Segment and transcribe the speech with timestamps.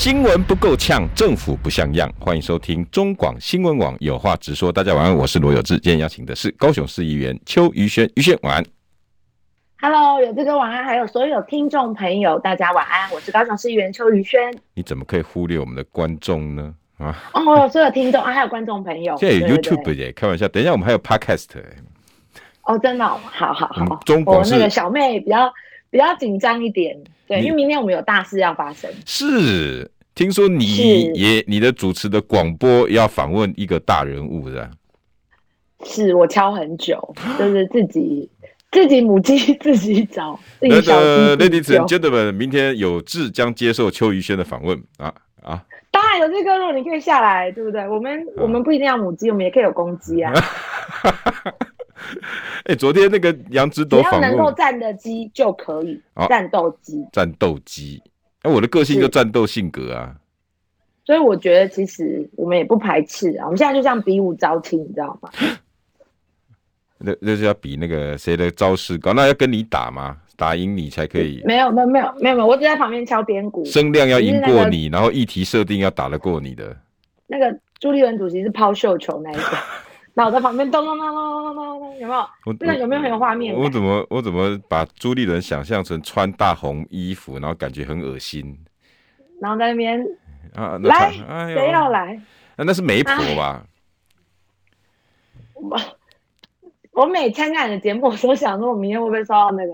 [0.00, 2.10] 新闻不够呛，政府不像样。
[2.18, 4.72] 欢迎收听中广新闻网有话直说。
[4.72, 5.74] 大家晚安，我是罗有志。
[5.74, 8.64] 今天邀请的是高雄市议员邱于轩，于轩晚安。
[9.78, 13.12] Hello，有志哥晚安，还有所有听众朋友，大家晚安。
[13.12, 14.40] 我是高雄市议员邱于轩。
[14.72, 16.74] 你怎么可以忽略我们的观众呢？
[16.96, 19.14] 啊哦，所有听众啊，还有观众朋友。
[19.18, 20.48] 现在有 YouTube 耶，开玩笑。
[20.48, 21.48] 等一下，我们还有 Podcast。
[22.62, 24.00] 哦，真的，好好好。
[24.06, 25.52] 中广是那个小妹比较
[25.90, 26.96] 比较紧张一点。
[27.26, 28.90] 对，因为明天我们有大事要发生。
[29.04, 34.70] 是，听说你也你的主持的广播要访问一个大人物是吧？
[35.84, 38.28] 是我敲很久，就是自己
[38.70, 40.38] 自己母鸡 自己找。
[40.60, 45.64] 那个 Ladies and Gentlemen，明天有志将接受邱于轩的访问啊啊！
[45.90, 47.88] 当然有这个路，你可以下来，对不对？
[47.88, 50.32] 我们、啊、我们不一定要母鸡，我们也可以有公鸡啊。
[52.64, 58.02] 哎、欸，昨天那个杨枝斗访问，只要能够战的鸡就可以，啊、战斗鸡，战斗鸡。
[58.42, 60.14] 哎、啊，我的个性就战斗性格啊，
[61.04, 63.44] 所以我觉得其实我们也不排斥啊。
[63.44, 65.30] 我们现在就像比武招亲，你知道吗？
[67.02, 70.16] 那那是要比那个谁的招式高，那要跟你打吗？
[70.36, 71.42] 打赢你才可以？
[71.44, 76.74] 没有没有没有没有没有，我只在旁边敲边鼓，声量要赢过你，那个、然后议题设定要打得过你的。
[77.26, 79.42] 那个朱立伦主席是抛绣球那一个。
[80.20, 82.28] 那我在旁边咚咚咚咚咚咚咚，有没有？
[82.60, 83.54] 那有没有很有画面？
[83.54, 88.54] 我怎么我怎么把朱立伦想象成穿大红衣服，然后感觉很恶心？
[89.40, 90.06] 然后在那边
[90.54, 92.20] 啊，来，谁、哎、要来？
[92.56, 93.64] 那那是媒婆吧？
[95.54, 95.80] 我
[96.92, 99.72] 我每参加你的节目，我都想说，我明天会不会收到那个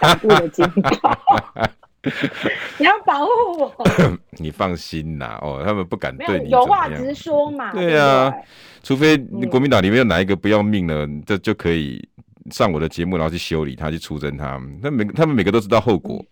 [0.00, 0.68] 党部的警
[1.00, 1.16] 告？
[2.78, 3.74] 你要保护我。
[4.38, 7.72] 你放心啦，哦，他们不敢对你有话直说嘛。
[7.72, 8.34] 对呀，
[8.82, 12.06] 除非你国民党里面有哪一个不要命了，这就可以
[12.50, 14.60] 上我的节目，然后去修理他，去出征他。
[14.82, 16.24] 那每他们每个都知道后果。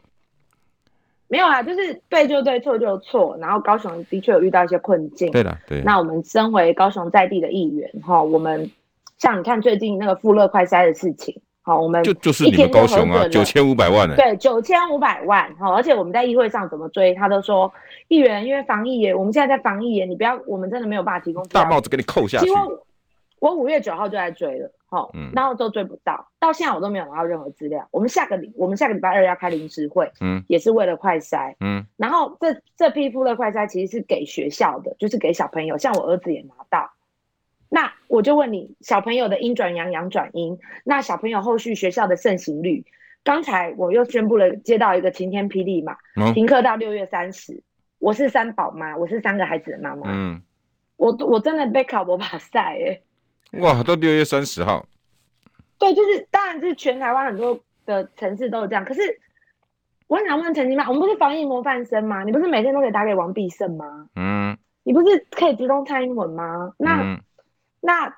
[1.28, 3.34] 没有啊，就是对就对，错就错。
[3.41, 5.31] 然后高雄的确有遇到一些困境。
[5.31, 5.81] 对的，对。
[5.81, 8.71] 那我们身为高雄在地的议员，哈，我们
[9.16, 11.41] 像你看最近那个富乐快筛的事情。
[11.65, 14.23] 好，我们就就是你们高雄啊，九千五百万呢、欸？
[14.23, 15.49] 对，九千五百万。
[15.56, 17.73] 好，而且我们在议会上怎么追，他都说
[18.09, 22.47] 议员因为防疫耶，我们现在在防疫耶，你不要，我们真的没有办法提供大帽子给你扣下去。
[22.47, 22.59] 其实
[23.39, 27.89] 我五月九号就在追了，好，嗯，然后都追不到，到现在我都没有拿到任何资料。
[27.91, 36.91] 我们下个礼，我们下个礼拜二要开临时会，嗯，也是为了快筛，嗯，然后这这批富乐快筛其实是给学校的，就是给小朋友，像我儿子也拿到。
[38.12, 42.84] 那我就问你，小朋友的阴转阳，阳转阴，那小朋友后续学校的盛行率，
[43.25, 47.62] 刚才我又宣布了，接到一个晴天霹雳嘛，嗯、停课到六月三十。
[47.99, 50.43] 我是三宝妈，我是三个孩子的妈妈，嗯，
[50.97, 53.01] 我我真的被考博把赛哎，
[53.61, 54.87] 哇，到六月三十号，
[55.78, 59.01] 对，就是当然是全台湾很多的城市都有这样，可是
[60.06, 62.25] 我很想问陈其迈，我们不是防疫模范生吗？
[62.25, 64.09] 你不是每天都可以打给王必胜吗？
[64.17, 66.75] 嗯，你不是可以直通蔡英文吗？
[66.77, 67.01] 那。
[67.01, 67.19] 嗯
[67.82, 68.10] 那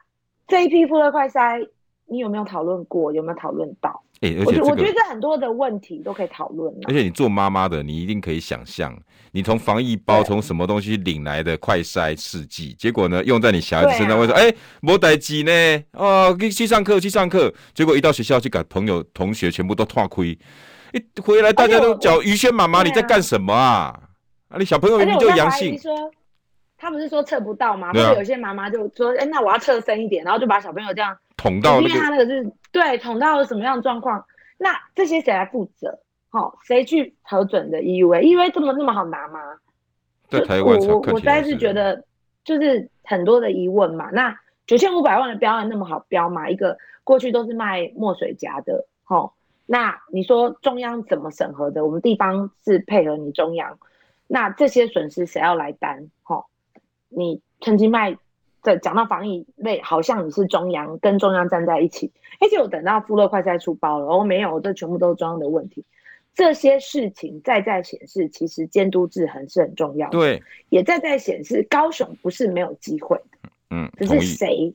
[0.47, 1.67] 这一批富乐快筛，
[2.07, 3.13] 你有没有讨论过？
[3.13, 4.03] 有没有讨论到？
[4.21, 6.73] 哎、欸，而且、这个、我，我觉得很多的问题都可以讨论。
[6.87, 8.97] 而且你做妈妈的，你一定可以想象，
[9.33, 15.53] 你从防疫包从什么东西领来的快筛试剂，结果呢用在你小孩子身上，会说：“哎、啊，没带机呢，
[15.93, 20.39] 哦，去上课去上课。”结果一到学校，去给朋友同学全部都脱亏。
[20.93, 23.99] 一回来，大家都叫于轩妈妈，你在干什么啊？
[24.49, 25.79] 啊，你小朋友明明就阳性。
[26.85, 27.89] 他不是说测不到吗？
[27.89, 34.23] 或者、啊、有些妈妈就说：“哎、欸，那我要测深一点，然后就把小朋友这样捅到、那个，因为他那个是对捅到了什么样的状况？
[34.59, 35.99] 那这些谁来负责？
[36.29, 39.41] 好，谁去核准的 EUA？EUA 这么那么好拿吗？
[40.29, 42.05] 在台湾，我我我实在是觉得
[42.45, 44.11] 就是很多的疑问嘛。
[44.13, 46.51] 那九千五百万的标案那么好标嘛？
[46.51, 49.33] 一个过去都是卖墨水夹的，齁，
[49.65, 51.85] 那你说中央怎么审核的？
[51.87, 53.79] 我们地方是配合你中央，
[54.27, 56.11] 那这些损失谁要来担？
[56.25, 56.45] 齁。
[57.17, 58.17] 你陈其迈
[58.63, 65.85] 在讲到防疫类，好像你是中央跟中央站在一起，而且我等到富乐快筛出包了，我、哦、没有，这全部都是中央的问题。
[66.35, 70.19] 这些事情再再显示，其实监督制衡是很重要的。
[70.19, 73.49] 对，也再再显示高雄不是没有机会的。
[73.71, 74.75] 嗯，只是谁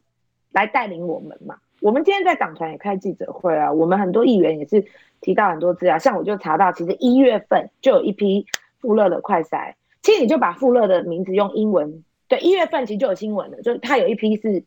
[0.52, 1.58] 来带领我们嘛？
[1.82, 4.86] 我们今天在党团也开记者会啊，我们很多议员也是
[5.20, 8.46] 提到很多资料，像我就查到，其实一月份就有一批
[8.80, 12.04] 富乐的快筛，其实你就把富乐的名字用英文。
[12.30, 14.64] 对，一月份其实就有新闻了，就是他有一批是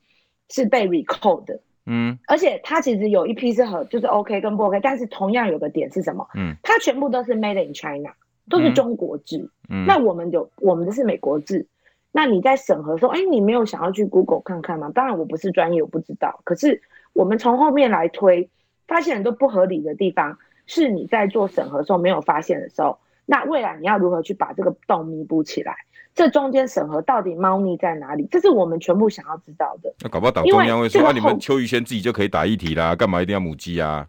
[0.50, 6.28] 是被 recall 的，嗯，而且它其实有一批是和就是 OK 跟不 OK，但是同样有个点是什么？
[6.34, 8.10] 嗯，它全部都是 Made in China，
[8.50, 9.48] 都是中国制。
[9.70, 11.64] 嗯，那我们有我们的是美国制。
[12.10, 14.90] 那你在审核说，哎，你没有想要去 Google 看看吗？
[14.94, 16.40] 当然我不是专业，我不知道。
[16.42, 16.82] 可是
[17.12, 18.50] 我们从后面来推，
[18.88, 20.36] 发现很多不合理的地方，
[20.66, 22.98] 是你在做审核的时候没有发现的时候。
[23.26, 25.74] 那未来你要如何去把这个洞弥补起来？
[26.14, 28.28] 这中间审核到底猫腻在哪里？
[28.30, 29.90] 这是我们全部想要知道的。
[30.00, 34.06] 那搞不好党中央会说，啊，你们邱宇轩自己就可以打议题啦，干嘛一定要母鸡啊？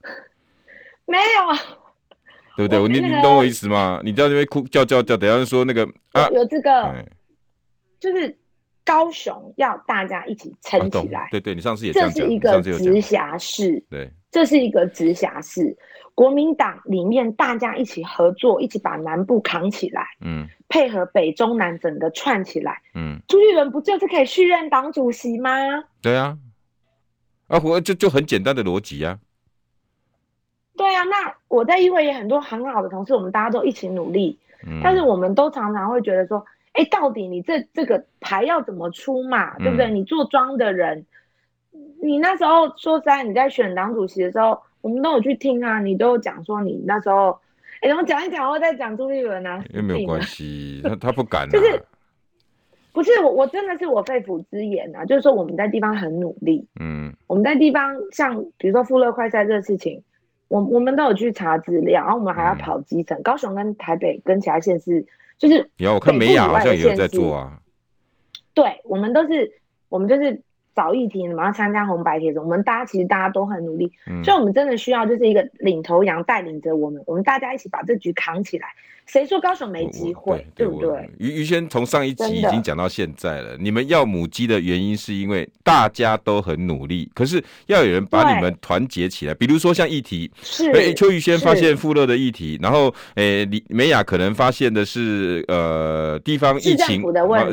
[1.05, 1.57] 没有啊，
[2.57, 2.87] 对不对？
[2.89, 4.01] 你你懂我意思吗？
[4.03, 6.93] 你在那边哭叫叫叫，等下说那个啊，有这个，
[8.01, 8.37] 就是
[8.83, 11.29] 高雄要大家一起撑起来。
[11.31, 15.73] 对对，你上次也这样讲，这是一个直辖市，对，这是一个直辖市。
[16.15, 25.49] 国民党里面大家一起合作，一起把南部扛起来，嗯，配合北中南整个串起来，嗯，朱立伦不就是可以续任党主席吗？
[26.03, 26.37] 对啊，
[27.47, 29.17] 啊，我就就很简单的逻辑啊。
[30.77, 34.37] 对啊，那我在议会也很多很好的同事，我们大家都一起努力，
[34.67, 39.57] 嗯，但是我们都常常会觉得说，哎，到底你这这个牌要怎么出嘛？
[39.57, 39.87] 对不对？
[39.87, 41.07] 嗯，你做庄的人，
[42.03, 44.61] 你那时候说实在，你在选党主席的时候。
[44.83, 47.39] 我们都有去听啊，你都有讲说你那时候，
[47.79, 49.63] 哎，怎么讲一讲，我再讲朱立伦呢？
[49.73, 51.49] 也没有关系，他他不敢、啊。
[51.49, 51.81] 就是，
[52.91, 60.03] 不是我，我真的是我肺腑之言啊，就是说我们在地方很努力，嗯，我们在地方像比如说富乐快筛这个事情，
[60.49, 65.05] 我我们都有去查资料，然后我们还要跑基层，嗯、高雄跟台北跟其他县市，
[65.37, 67.57] 就是有我看美雅好像也有在做啊，
[68.53, 69.49] 对，我们都是，
[69.87, 70.41] 我们就是。
[70.75, 78.67] 找议题，你们要参加红白帖子，我们大家其实大家都很努力，嗯、所以我们真的需要就是一个领头羊带领着我们，我们大家一起把这局扛起来。
[79.05, 80.45] 谁说高雄没机会？
[80.55, 81.09] 对，不对？
[81.19, 83.55] 于于轩从上一集已经讲到现在了。
[83.59, 89.33] 你们要母鸡的原因是因为大家都很努力，可是要有人把你们团结起来。
[89.33, 97.03] 比如说像议题，是哎，邱于轩发现富乐的议题，然后哎，李美雅可能发现的是呃地方疫情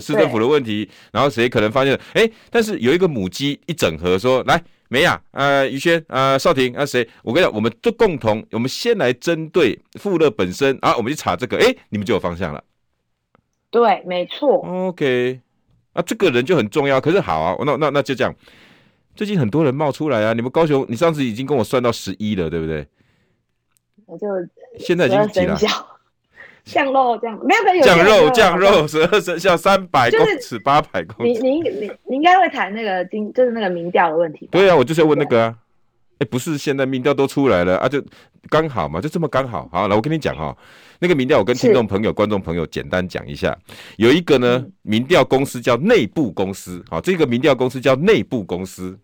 [0.00, 4.62] 市政府的问题，然后谁可能发现哎，但是有一个母鸡一整合说来。
[4.92, 7.08] 美雅，呃，于轩，呃，少廷，啊，谁？
[7.22, 12.64] 我跟你讲，我们都共同，我们先来针对富乐本身啊，我们去查这个，哎，你们就有方向了。
[13.70, 14.56] 对，没错。
[14.88, 15.40] OK，
[15.92, 17.00] 啊，这个人就很重要。
[17.00, 18.34] 可是好啊，那那那就这样。
[19.14, 22.84] 最近很多人冒出来啊，你们高雄，你上次已经跟我算到十一了，对不对？
[24.06, 24.26] 我就
[24.76, 25.56] 现在已经几了？
[26.64, 34.48] 降肉这样没有没有酱肉酱肉十二生肖三百公尺八百公尺，你你你你应该会谈那个经就是那个民调的问题。
[34.50, 35.54] 对啊，我就是要问那个啊，
[36.18, 38.02] 哎，不是现在民调都出来了啊，就
[38.48, 39.68] 刚好嘛，就这么刚好。
[39.72, 40.56] 好，来我跟你讲哈，
[40.98, 43.56] 那个民调我跟听众朋友、观众朋友简单讲一下，
[43.96, 48.98] 有一个呢民调公司叫内部公司，好，这个民调公司叫内部公司，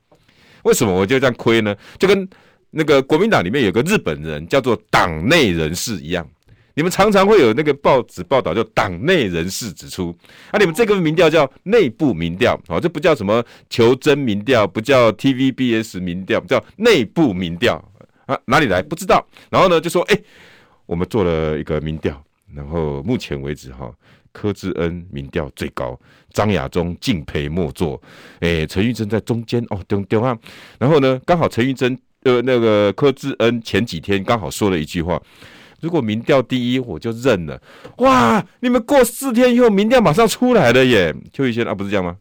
[0.62, 1.74] 为什么我就这样亏呢？
[1.98, 2.28] 就跟
[2.70, 6.26] 那个国民党里面有个日本人叫做党内人士一样。
[6.76, 10.14] 你们常常会有那个报纸报道，叫党内人士指出，
[10.50, 17.82] 啊，你们这个民调叫内部民调，哦，这不叫什么求真民调，不叫 TVBS 民调，叫内部民调
[18.26, 19.26] 啊，哪里来不知道？
[19.48, 20.18] 然后呢，就说，哎，
[20.84, 22.22] 我们做了一个民调，
[22.54, 23.90] 然后目前为止哈，
[24.30, 25.98] 柯志恩民调最高，
[26.34, 27.98] 张亚中敬陪末座，
[28.40, 30.38] 哎，陈玉珍在中间哦，对对啊，
[30.78, 35.18] 然后呢，刚好陈玉珍呃那个柯志恩前几天刚好说了一句话。
[35.86, 37.62] 如果民调第一，我就认了。
[37.98, 41.14] 哇，你们过四天以后，民调马上出来了耶！
[41.32, 42.16] 邱宇轩啊，不是这样吗？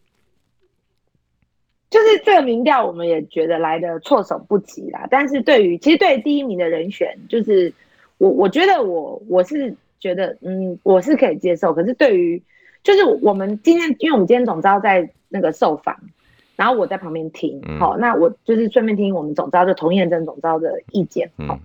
[1.90, 5.08] 就是这个民调，我们也觉得来的措手不及啦。
[5.10, 7.74] 但是对于其实对于第一名的人选，就是
[8.20, 11.74] 我，我觉得我我是觉得，嗯，我是可以接受。
[11.74, 12.40] 可是对于
[12.84, 15.98] 就是我们今天，因为我们今天总招在那个受访，
[16.56, 21.56] 然后我在旁边听，好、嗯，那我就是顺便听我们总招就童燕珍总招的意见，好。
[21.56, 21.60] 嗯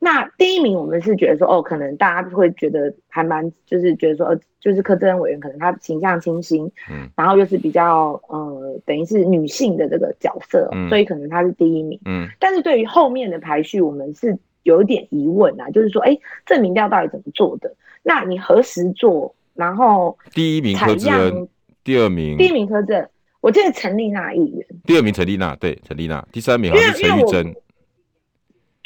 [0.00, 17.74] 那第一名，我们是觉得说，哦，可能大家会觉得还蛮，就是觉得说，呃，就是柯志恩委员可能他形象清新，嗯，然后又是比较，呃，等于是女性的这个角色，嗯，所以可能他是第一名，嗯，但是对于后面的排序，我们是有一点疑问啊，就是说，哎，这民调到底怎么做的？
[18.04, 19.34] 那你何时做？
[19.54, 21.48] 然后第一名柯志恩，
[21.82, 27.56] 第二名，第一名柯志恩，我记得陈丽娜议员，第二名陈丽娜，对，陈丽娜，第三名好像是陈玉珍。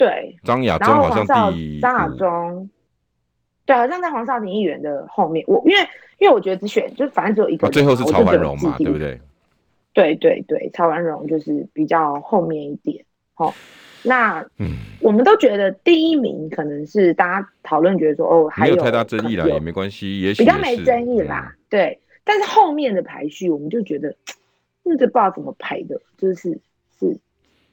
[0.03, 2.69] 对，张亚中好像第张亚中，
[3.65, 5.45] 对，好像在黄少廷议员的后面。
[5.47, 5.79] 我因为
[6.19, 9.21] 因为我觉得只选就反正只有一个，最后是曹婉荣嘛，对不对？
[9.93, 13.05] 对对对，曹婉荣就是比较后面一点。
[13.35, 13.55] 好，
[14.03, 21.55] 那嗯，我们都觉得第一名可能是大家讨论觉得说哦，还有，没有太大争议啦，也没关系，也许比较没争议啦。
[21.71, 24.13] 对，但是后面的排序我们就觉得，
[24.83, 26.59] 那这不知道怎么排的，就是
[26.99, 27.17] 是。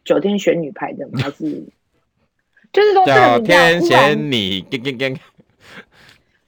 [0.05, 1.19] 九天玄女排的吗？
[1.21, 1.63] 还是
[2.71, 4.61] 就是说这个民天玄女，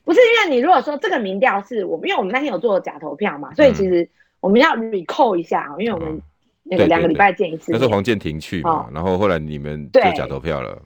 [0.03, 4.07] 不是因为你如果说这个民调是我们，因为我们那天有做假投票嘛，所以其实
[4.39, 6.21] 我们要 recall 一下，因为我们
[6.63, 7.71] 那个两个礼拜见一次。
[7.71, 10.81] 那是黄建庭去嘛，然后后来你们就假投票了。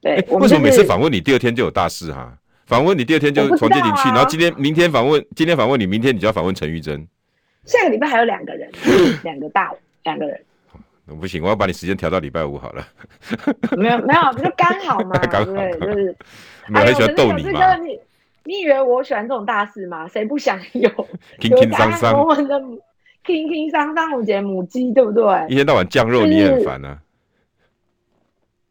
[0.00, 2.36] 对，为什么每次访问你第二天就有大事哈？
[2.66, 7.06] 访问你第二天就黄健庭去，然后今天明天访问，今天访问你，明天你就要访问陈玉珍。
[7.64, 8.70] 下个礼拜还有两个人，
[9.24, 9.72] 两个大
[10.04, 10.40] 两个人。
[11.18, 12.86] 不行，我要把你时间调到礼拜五好了。
[13.76, 15.18] 没有没有，不就刚好嘛？
[15.30, 16.16] 刚好对，就是。
[16.72, 17.76] 我很喜欢逗你嘛。
[17.76, 17.98] 你
[18.44, 20.06] 你以为我喜欢这种大事吗？
[20.08, 20.88] 谁不想有？
[21.40, 22.18] 轻轻桑桑。
[22.20, 22.60] 我们的
[23.24, 25.24] 轻轻桑桑，我觉得母鸡对不对？
[25.48, 26.98] 一天到晚酱肉，你也很烦啊。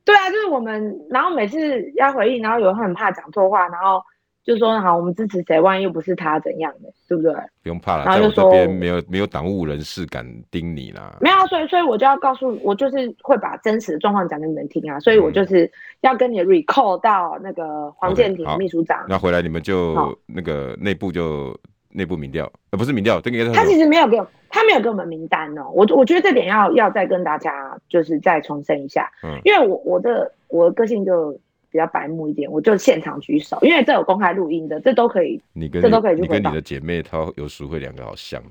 [0.06, 4.02] 对啊，就是我们，然后每次要回应，然后有人很怕讲错话，然后。
[4.50, 5.62] 就说好，我们支持谁？
[5.62, 7.32] 万一又不是他，怎样的，对不对？
[7.62, 11.16] 不用怕了，然后就说没有没有党务人士敢盯你啦。
[11.22, 15.00] 没有，所以所以我就要告诉我，就是会把真实的状况讲给你们听啊。
[15.02, 19.06] 所以我就是要跟你 recall 到那个黄建庭秘书长。
[19.08, 21.56] 那回来你们就那个内部就
[21.90, 25.70] 内部民调，呃，不是民调，这个他其实没有给我，他没有给我们名单哦。
[25.76, 31.40] 我我觉得这点要要再跟大家就是再重申一下，嗯，因为我我的我的个性就。
[31.72, 35.42] 比较白目一点，我就现场举手，因为这有公开录音的，这都可以。
[35.54, 38.42] 你跟这都可以去你跟你的姐妹她有时会两个好像。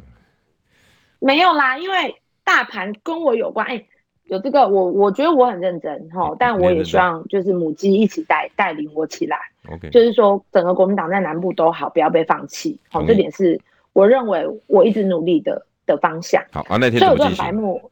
[1.18, 3.86] 没有啦，因为大盘跟我有关，哎、欸，
[4.24, 9.36] 有这个我我觉得我很认真哈，但我也希望就是母鸡一起带带领我起来。
[9.68, 12.78] OK，就是说整个国民党在南部都好，不要被放弃。
[12.88, 13.60] 好，这点是
[13.92, 16.42] 我认为我一直努力的的方向。
[16.52, 17.90] 好啊，那天所以我就很白目。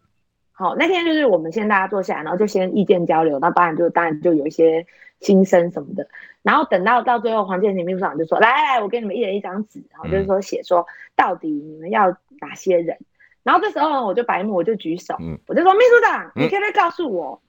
[0.58, 4.86] 好，那天就是我们先大家坐下来，然后就先意见交流，那当然就当然就有一些
[5.20, 6.08] 心声什么的，
[6.42, 12.08] 然后等到到最后，黄建庭秘书长就说：“来来来，我给你们一人一张纸，然后就是说写说到底你们要
[12.40, 12.96] 哪些人。”
[13.44, 15.14] 然后这时候呢，我就白目，我就举手，
[15.46, 17.42] 我就说：“秘书长，你可不可以告诉我，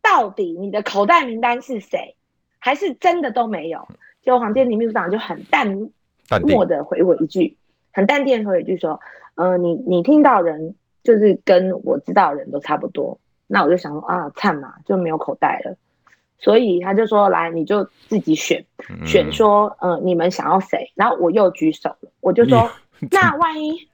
[0.00, 2.16] 到底你的口袋名单是谁，
[2.58, 3.86] 还是真的都没有？”
[4.24, 5.90] 结果黄建庭秘书长就很淡
[6.46, 7.58] 漠的回我一句，
[7.92, 8.98] 很淡定的回我一句说
[9.36, 15.76] ：“呃，你你听到人。”就是跟我知道的人都差不多，那我就想说啊，灿嘛，就没有口袋了，
[16.38, 18.64] 所以他就说来，你就自己选，
[19.04, 20.90] 选说，呃，你们想要谁？
[20.94, 22.70] 然后我又举手了，我就说，
[23.10, 23.86] 那 万一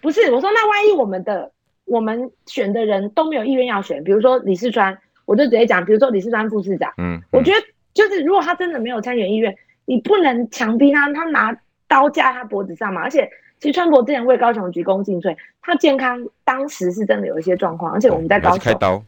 [0.00, 1.52] 不是，我说那万一我们的
[1.84, 7.58] 我们选的人都没有意愿要选，比如说李世川，我就直接讲，比如说李世川副市长，嗯，我觉得
[7.94, 13.30] 就是如果他真的没有参选意愿，你不能强逼他，他拿刀架他脖子上嘛，而且。
[13.60, 19.02] 其实川博之前为高雄鞠躬尽瘁，他健康当时是真的有一些状况，而且我们在高雄，开刀，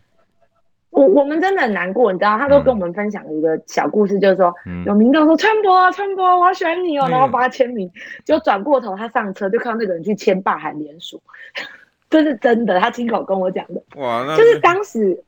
[0.90, 7.88] 我我们真的很难过，你知道，他都跟我们分享了一个小故事，就是说，嗯、有民众说川博啊，川博，我要选你哦，然后帮他签名，
[8.24, 11.22] 就转过头他上车就看到那个人去签霸韩联署，
[12.10, 15.22] 这是真的，他亲口跟我讲的，哇，那就是当时，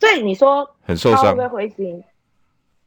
[0.00, 2.02] 所以你说很受伤，会不会灰心？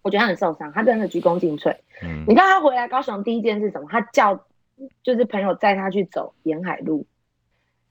[0.01, 1.75] 我觉得他很受伤，他真的鞠躬尽瘁。
[2.01, 3.87] 嗯，你看他回来高雄第一件是什么？
[3.87, 4.39] 他叫。
[5.03, 7.05] 就是朋友载他去走沿海路，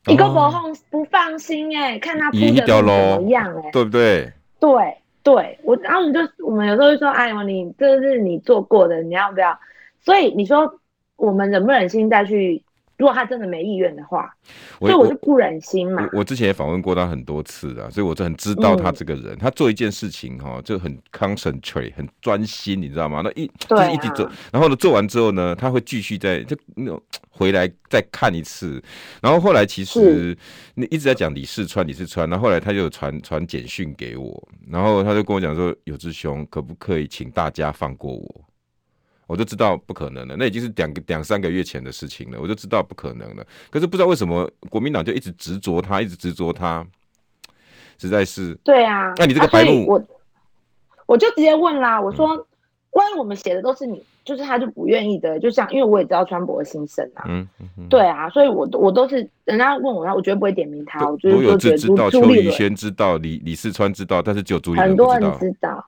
[0.07, 4.33] 一个不放不放心哎、欸，看他铺的怎么样哎、欸，对不对？
[4.61, 9.59] 对对，我然后我们就我们有时候就说，哎呦，你这是你做过的，你要不要？
[10.00, 10.80] 所以你说
[11.16, 12.62] 我们忍不忍心再去？
[12.99, 14.28] 如果他真的没意愿的话，
[14.81, 16.02] 所以我就不忍心嘛。
[16.12, 19.35] 我，我之前也访问过他很多次啊，所以我就很知道他这个人。
[19.35, 23.23] 嗯、他做一件事情哈，就很 concentrate，很专心，你知道吗？
[23.23, 27.00] 那一就是一直做，然后呢，做完之后呢，他会继续在就那种
[27.31, 28.83] 回来再看一次。
[29.23, 30.37] 然后后来其实
[30.75, 38.45] 你一直在讲李四川，李四川，然后后来他就传传简讯给我，然后他就跟我讲说：“有志兄，可不可以请大家放过我？”
[39.28, 42.38] 我就知道不可能了，那已经是两个两三个月前的事情了。
[42.40, 46.85] 我就知道不可能了，可是不知道为什么国民党就一直执着他，一直执着他，
[47.99, 48.54] 实在是。
[48.64, 50.02] 对啊，那你这个白目，啊、我
[51.04, 52.28] 我就直接问啦，我说，
[52.88, 65.87] 关于、嗯、我们写的都是你，就是他就不愿意的，就像因为我也知道川博的心声啊，嗯，嗯嗯对啊，所以我我都是人家问我，我绝对不会点名他，我就是说觉得朱朱立伦先知道，李李世川知道，但是只有朱立伦很多人知道。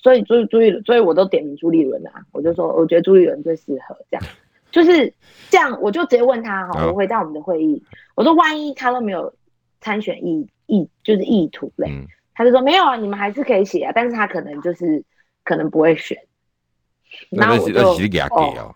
[0.00, 4.24] 所以朱朱立伦，所以我都点名朱立伦啊，我就说我觉得朱立伦最适合这样，
[4.70, 5.12] 就是
[5.50, 7.82] 这样，我就直接问他哈，我回到我们的会议，
[8.14, 9.34] 我说万一他都没有
[9.80, 11.90] 参选意意就是意图嘞，
[12.32, 15.02] 他就说没有啊，你们还是可以写啊，但是他可能就是
[15.42, 16.16] 可能不会选，
[17.30, 17.96] 然后我就
[18.62, 18.74] 哦，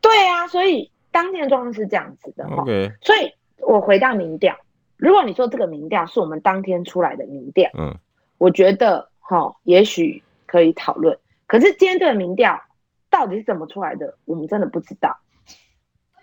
[0.00, 2.64] 对啊，所以当天的状况是这样子的哈，
[3.02, 4.56] 所以我回到民调，
[4.96, 7.92] 如果你说这个民调是我们当天出来的民调，嗯，
[8.38, 9.10] 我觉得。
[9.30, 11.16] 好，也许可以讨论。
[11.46, 12.60] 可是今天这个民调
[13.08, 15.18] 到底是怎么出来的，我们真的不知道。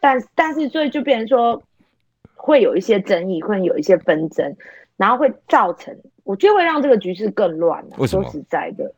[0.01, 1.63] 但但是所以就变成说，
[2.35, 4.53] 会有一些争议，会有一些纷争。
[4.97, 5.95] 然后会造成，
[6.25, 8.05] 我觉得会让这个局势更乱、啊。
[8.07, 8.93] 说实在的，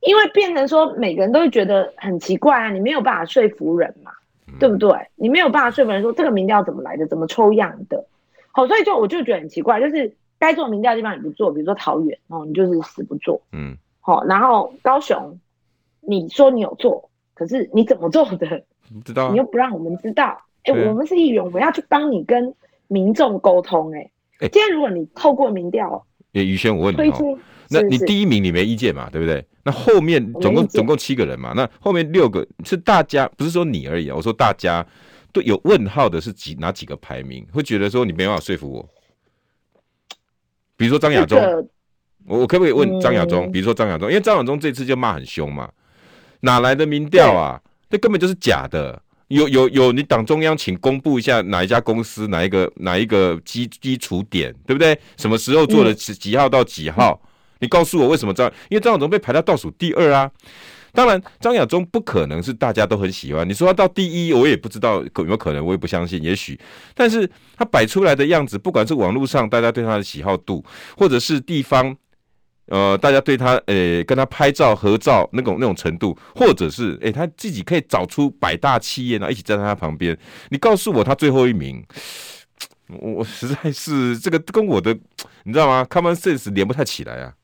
[0.00, 4.10] 因为变成说每个人都会觉得很奇怪啊，你没有办法说服人嘛，
[4.48, 4.90] 嗯、对不对？
[5.14, 8.04] 你没有办法说服人说这个民调怎么来的，怎么抽样的，
[8.52, 15.38] 好，所以就我就觉得很奇怪，就是该做民调的地方你不做，比如说桃园哦，你就是死不做，嗯，好，然后高雄，
[16.00, 18.64] 你说你有做，可是你怎么做的？
[18.92, 20.40] 不知道、啊，你又不让我们知道。
[20.64, 22.54] 哎、欸，我们是议员，我们要去帮你跟
[22.88, 24.10] 民众沟通、欸。
[24.40, 27.38] 哎，今天如果你透过民调，哎，宇轩，我问你哦，
[27.70, 29.08] 那你第一名你没意见嘛？
[29.10, 29.44] 对不对？
[29.62, 31.52] 那后面总共总共七个人嘛？
[31.54, 34.16] 那后面六个是大家，不是说你而已啊。
[34.16, 34.86] 我说大家
[35.32, 37.46] 都有问号的是几哪几个排名？
[37.52, 38.88] 会觉得说你没办法说服我。
[40.84, 41.40] 比如说张亚中，
[42.26, 43.50] 我我可不可以问张亚中？
[43.50, 45.66] 比如说张亚中，因为张亚中这次就骂很凶嘛，
[46.40, 47.58] 哪来的民调啊？
[47.88, 49.00] 这根本就是假的。
[49.28, 54.96] 有有有，你党中央请公布一下哪一家公司哪一个哪一个基基础点，对不对？
[55.16, 57.18] 什么时候做的几几号到几号？
[57.24, 57.28] 嗯、
[57.60, 58.46] 你告诉我为什么张？
[58.68, 60.30] 因为张亚中被排到倒数第二啊。
[60.94, 63.46] 当然，张亚中不可能是大家都很喜欢。
[63.48, 66.22] 你说他到第一，我也不知道有没有可能，我也不相信。
[66.22, 66.58] 也许，
[66.94, 70.64] 但是他摆出来的样子，不管是网络上大家对他的喜好度，
[70.96, 71.96] 或者是地方。
[72.68, 80.18] 呃，大家对他，诶、跟他拍照合照那种那种程度，或者是，诶、他自己可以找出百大企业呢，一起站在他旁边。
[80.48, 81.84] 你告诉我他最后一名，
[82.88, 84.96] 我我实在是这个跟我的，
[85.42, 87.34] 你知道吗？Common sense 连不太起来啊。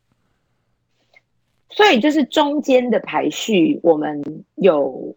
[1.71, 4.23] 所以就是中间的排序，我们
[4.57, 5.17] 有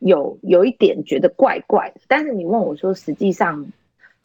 [0.00, 2.00] 有有一点觉得怪怪的。
[2.06, 3.64] 但是你问我说，实际上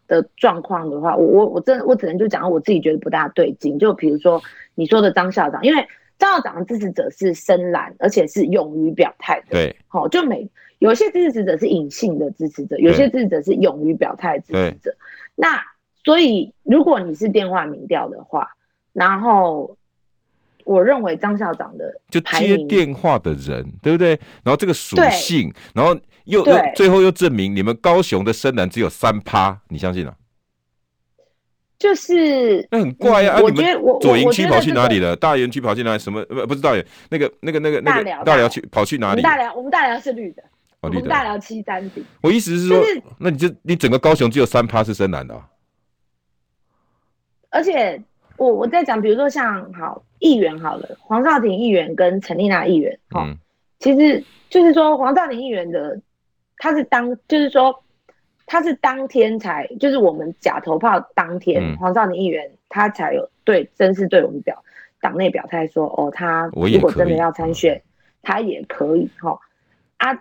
[0.08, 3.80] 的状况的话，我我我真的我只能就讲我自己觉得不大对劲。
[3.80, 4.42] 就比如说。
[4.80, 5.88] 你说的张校长，因为
[6.20, 9.48] 张校长的支持者是深蓝，而且是勇于表态的。
[9.50, 14.96] 对，好、哦，就每有些支持者是隐性的支持者，有些支持者是勇于表态的支持者。
[15.34, 15.60] 那
[16.04, 18.52] 所以，如果你是电话民调的话，
[18.94, 19.76] 然后
[20.68, 24.10] 我认为张校长的就接电话的人，对不对？
[24.44, 30.26] 然后这个属性，然后又又最后又证明你们高雄的深蓝只有三趴，你相信吗、啊？
[31.80, 33.40] 就是那很怪啊！
[33.40, 35.16] 我觉得我左营区跑去哪里了？
[35.16, 36.00] 大园区跑去哪里？
[36.00, 36.84] 什么不不是大园？
[37.10, 39.22] 那个那个那个那个大寮区跑去哪里？
[39.22, 40.44] 大寮我们大寮是绿的，
[40.82, 42.04] 我们大寮七三比。
[42.20, 42.84] 我意思是说，
[43.20, 45.40] 那你就你整个高雄只有三趴是深蓝的。
[47.52, 48.02] 而且
[48.38, 53.28] 我我在讲，比如说像好议员好了，黄少廷议员跟陈丽娜议员，哈，
[53.80, 56.00] 其实就是说黄少廷议员的
[56.58, 57.84] 他是当就是说。
[58.50, 64.64] 他是当天才，就是我们假投票当天，嗯、黄少廷议员他才有对真是对我们表
[65.02, 67.84] 党内表态说，哦，他如果真的要参选，
[68.22, 69.38] 他也可以哈
[69.98, 70.18] 啊，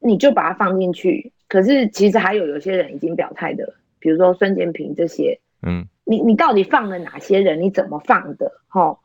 [0.00, 1.32] 你就把它放进去。
[1.46, 7.62] 可是其实还有有些人已经表态的，比如说孙建平这些，嗯，你你到底放了哪些人？
[7.62, 8.50] 你怎么放的？
[8.66, 8.98] 哈，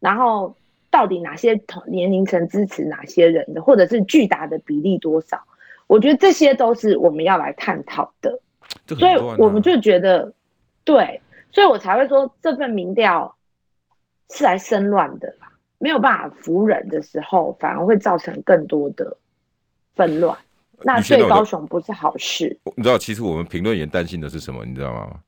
[0.00, 0.54] 然后
[0.90, 5.42] 到底哪些年龄层支持哪些人的，或者是巨大的比例多少？
[5.86, 8.40] 我觉得这些都是我们要来探讨的，
[8.98, 10.32] 所以我们就觉得，
[10.84, 11.20] 对，
[11.52, 13.36] 所以我才会说这份民调
[14.30, 19.16] 是来生乱的啦，没有办法服人的时候，反而会造成更多的
[19.94, 20.36] 纷乱，
[20.82, 22.58] 那对高雄不是好事。
[22.74, 24.64] 你知道，其实我们评论员担心的是什么？
[24.64, 25.20] 你知道吗？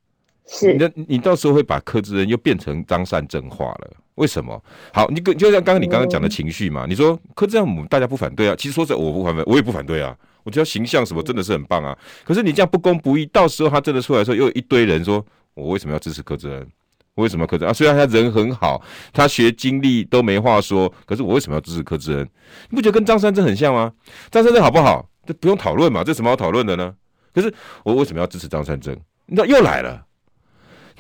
[0.47, 3.91] 是，你你到时候会把柯志恩又变成张善政化了。
[4.19, 4.63] 为什么？
[4.93, 10.15] 好，你跟就像刚刚你刚刚讲的情绪嘛，嗯、你说柯志恩我们大家不反对啊，其实说实在我不反对，我也不反对啊。
[10.45, 16.67] 我觉得形象什么真的是很棒啊，可是你这样不公不义，到时候他真的出来的时候，又有一堆人说，我为什么要支持柯志恩？
[17.15, 17.73] 我为什么要柯志恩啊？
[17.73, 22.29] 虽然他人很好，他学经历都没话说，可是我为什么要支持柯志恩？
[22.71, 23.93] 你不觉得跟张善政很像吗？
[24.31, 25.07] 张善政好不好？
[25.27, 26.95] 这不用讨论嘛，这什么好讨论的呢？
[27.35, 27.53] 可是
[27.85, 28.97] 我为什么要支持张善政？
[29.27, 30.03] 你知道又来了，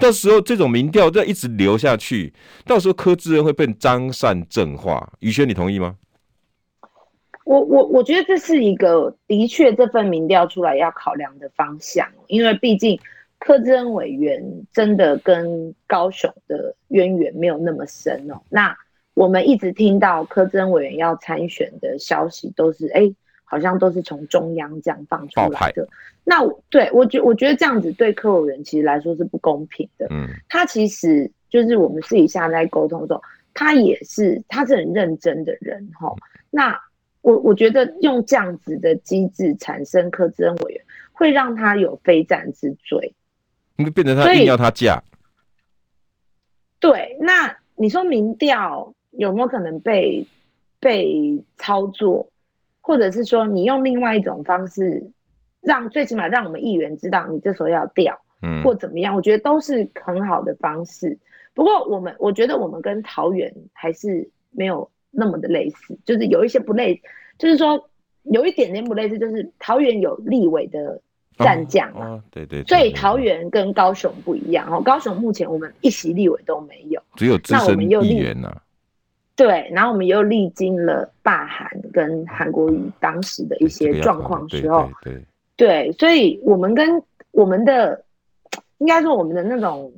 [0.00, 2.32] 到时候这种民调再一直流下去，
[2.64, 5.12] 到时候柯志恩会被张善正化。
[5.20, 5.96] 宇轩，你同意吗？
[7.44, 13.00] 我我我觉得这是一个的确这份民调出来要考量的方向，因为毕竟
[13.38, 18.38] 柯志恩委员真的跟高雄的渊源没有那么深哦。
[18.50, 18.76] 那
[19.14, 23.10] 我们一直听到柯志恩委员要参选的消息，都是哎，
[23.48, 25.88] 好像都是从中央这样放出来的。
[26.22, 30.06] 那对我觉我觉得这样子对科委员其实来说是不公平的。
[30.10, 33.22] 嗯，他其实就是我们私底下在沟通的时候，
[33.54, 36.14] 他也是他是很认真的人哈。
[36.50, 36.78] 那
[37.22, 43.14] 我我觉得用这样子的机制产生柯志恩委员，会让他有非战之罪，
[43.76, 45.02] 你变成他硬要他嫁。
[46.78, 50.24] 对，那你说民调有没有可能被
[50.78, 52.28] 被操作，
[52.88, 55.06] 或者是说你用另外一种方式，
[55.60, 61.18] 让最起码让我们议员知道你这时候要调，嗯，或怎么样，我觉得都是很好的方式。
[61.52, 66.98] 不过我们我觉得我们跟桃园还是没有那么的类似，就是有一些不类，
[67.36, 67.90] 就是说
[68.22, 70.98] 有一点点不类似，就是桃园有立委的
[71.36, 74.80] 战将嘛，哦哦，对对，所以桃园跟高雄不一样哦。
[74.80, 78.50] 高雄目前我们一席立委都没有，只有资深议员呐。
[79.38, 84.90] 对，然后我们又历经了罢韩跟韩国瑜当时的一些状况之后，
[85.54, 88.04] 对，所以我们跟我们的
[88.78, 89.92] 应该说我们的那种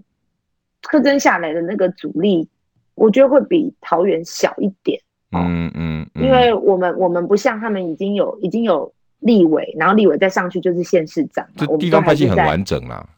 [0.82, 2.46] 特征下来的那个阻力，
[2.94, 5.00] 我觉得会比桃园小一点。
[5.32, 13.08] 嗯嗯，嗯，因为我们我们不像他们已经有已经有立委，然后立委再上去就是县市长，这地方派系很完整啦。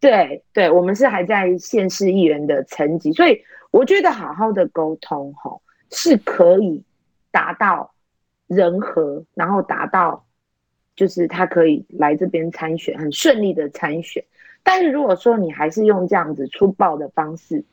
[0.00, 3.40] 对对，我们是还在县市议员的层级，所以。
[3.70, 6.82] 我觉得好好的沟通吼，是可以
[7.30, 7.94] 达到
[8.46, 10.24] 人和，然后达到
[10.96, 14.24] 就是他可以来这边参选，很顺利的参选。
[14.62, 17.64] 但是如果说你还是用这样子粗暴的方式，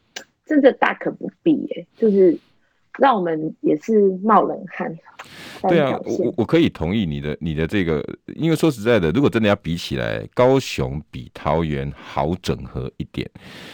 [0.45, 2.37] 真的大可不必耶，就是。
[2.97, 4.95] 让我们也是冒冷汗。
[5.67, 8.05] 对啊，我我可以同意你的你的这个，
[8.35, 13.27] 因为说实在的，如果真的要比起来，高雄比桃园好整合一点。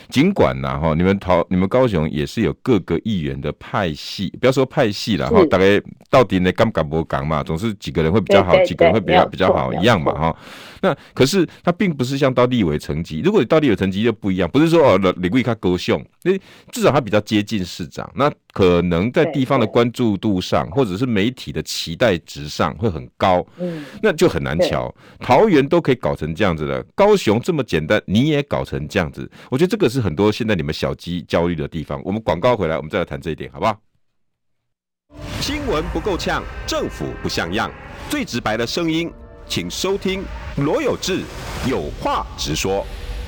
[0.10, 10.36] 尽管呐哈，你们桃你们高雄也是有各个议员的派系，不要说派系了哈，大概到底呢敢不敢不敢嘛，总是几个人会比较好，几个人会比较比较好一样嘛哈。
[10.82, 16.32] 那可是他并不是像到立委层级，如果你到立委层级就不一样，不是说哦李贵他高雄，那
[16.72, 19.13] 至少他比较接近市长，那可能。
[19.14, 24.94] 在地方的关注度上，或者是媒体的期待值上会很高，嗯，那就很难瞧。
[25.20, 32.02] 桃园都可以搞成这样子的，高雄这么简单，你也搞成这样子，我觉得这个是很多现在你们小鸡焦虑的地方。
[32.04, 33.80] 我们广告回来，我们再来谈这一点，好不好？
[35.40, 37.72] 新闻不够呛，政府不像样，
[38.10, 39.12] 最直白的声音，
[39.46, 40.24] 请收听
[40.58, 41.22] 罗有志
[41.70, 42.84] 有话直说。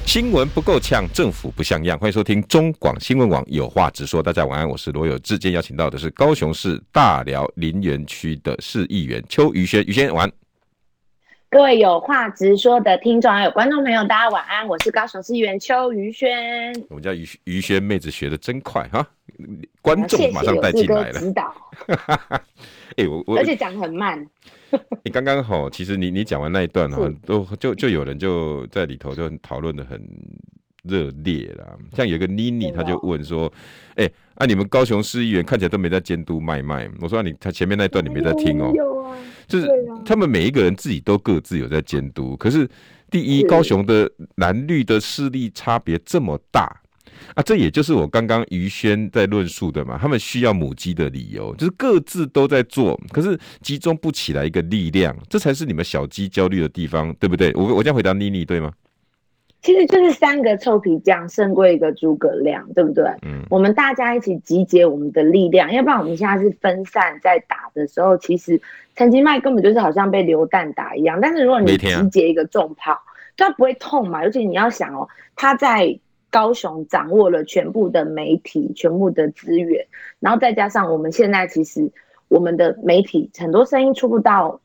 [0.06, 1.98] 新闻不够呛，政府不像样。
[1.98, 4.24] 欢迎收听中广新闻网，有话直说。
[4.24, 5.38] 大家晚安，我是罗有志。
[5.38, 9.84] 今天邀请到的是高雄市大寮林园区的市议员邱于轩。
[9.86, 10.32] 于轩晚安。
[11.50, 14.66] 各位有话直说的听众还有观众朋友，大家晚安。
[14.68, 16.72] 我是高雄市议员邱于轩。
[16.88, 19.06] 我们家于于轩妹子学的真快哈，
[19.82, 21.14] 观众马上带进来了。
[21.14, 21.54] 谢谢指导。
[22.96, 24.26] 哎、欸，我我而且讲得很慢。
[25.04, 30.02] 你刚刚好，其实你你讲完那一段哈，都就就有人就在里头就讨论的很
[30.84, 31.76] 热烈啦。
[31.94, 33.52] 像有个妮妮，他就问说
[33.96, 39.68] ：“哎、欸，啊，你们高雄市议员看起来都没在监督卖卖。”我说：“你他前面那一段你没在听哦、喔。”有啊，就是
[40.06, 42.36] 他们每一个人自己都各自有在监督。
[42.38, 42.68] 可是
[43.10, 46.82] 第一，高雄的蓝绿的势力差别这么大。
[47.34, 57.52] 啊，这也就是我刚刚于轩在论述的嘛，他们需要母鸡的理由，就是各自都在做，可是集中不起来一个力量，这才是你们小鸡焦虑的地方，对不对？
[57.56, 58.72] 我我这样回答妮妮对吗？
[59.62, 63.04] 其实就是三个臭皮匠胜过一个诸葛亮，对不对？
[63.24, 68.62] 嗯，我们大家一起集结我们的力量，要不然我们现在是分散在打的时候，其实
[68.96, 71.20] 陈其迈根本就是好像被流弹打一样。
[71.20, 72.96] 但是如果你集结一个重炮，
[73.36, 74.20] 它不会痛嘛？
[74.20, 76.00] 而且你要想哦，他在。
[76.36, 79.88] 高雄掌握了全部的媒体，全部的资源，
[80.20, 81.90] 然后再加上我们现在其实
[82.28, 84.60] 我们的媒体很多声音出不到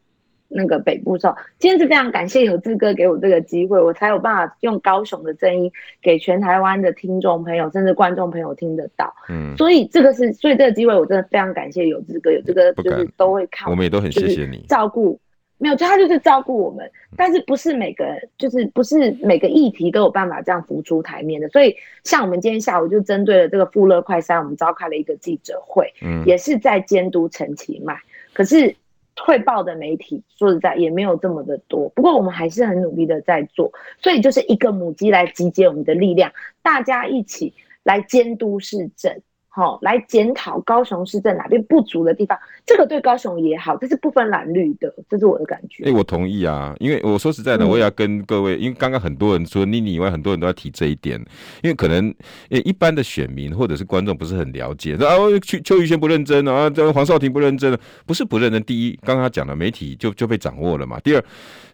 [0.49, 5.71] 那个北部的时候，今天是非常感谢有志哥给我这个机会，我才有办法用高雄的声音
[6.03, 9.15] 给全台湾的听众朋友甚至观众朋友听得到。
[9.29, 15.21] 嗯，所以这个是，所以这个机会我真的非常感谢有志哥，有这个就是都会看，我们也都很谢谢你照顾。
[15.61, 21.47] 没有，就他就是照顾我们，但是不是每个，就是不是每个议题都有办法这样浮出台面的。
[21.51, 27.95] 所以，像我们今天下午就针对了这个富乐快餐，我们召开了一个记者会，嗯，也是在监督陈其迈。
[28.33, 28.75] 可是，
[29.21, 31.91] 汇报的媒体说实在也没有这么的多。
[31.91, 33.71] 不过，我们还是很努力的在做。
[33.99, 39.21] 所以，就是一个母鸡来集结我们的力量，大家一起来监督市政。
[39.53, 45.83] 好，来检讨高雄市在哪边不足的地方，这个对高雄也好，这是不分蓝绿的，这是我的感觉。
[45.83, 51.19] 哎、欸，我同意啊，因为我说实在的，我也要跟各位，嗯、因为刚刚很多人除了妮妮以外，很多人都在提这一点，
[51.65, 52.15] 因为可能
[52.49, 58.63] 一般的选民或者是观众不是很了解，说啊，邱邱宇轩不认真啊，这黄少廷不认真，不是不认真。
[58.63, 61.01] 第一，刚刚他讲了媒体就就被掌握了嘛。
[61.01, 61.25] 第二，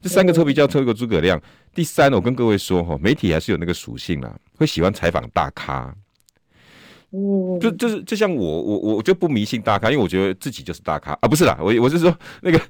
[0.00, 1.38] 这三个臭皮匠抽一个诸葛亮。
[1.74, 5.94] 第三，我跟各位说哈，媒体还是有那个属性啊，会喜欢采访大咖。
[7.16, 11.12] 嗯，就就是就像我我我就不迷信大咖，因为我觉得自己就是大咖。
[11.22, 12.60] 啊，不是啦，我我是说 那个，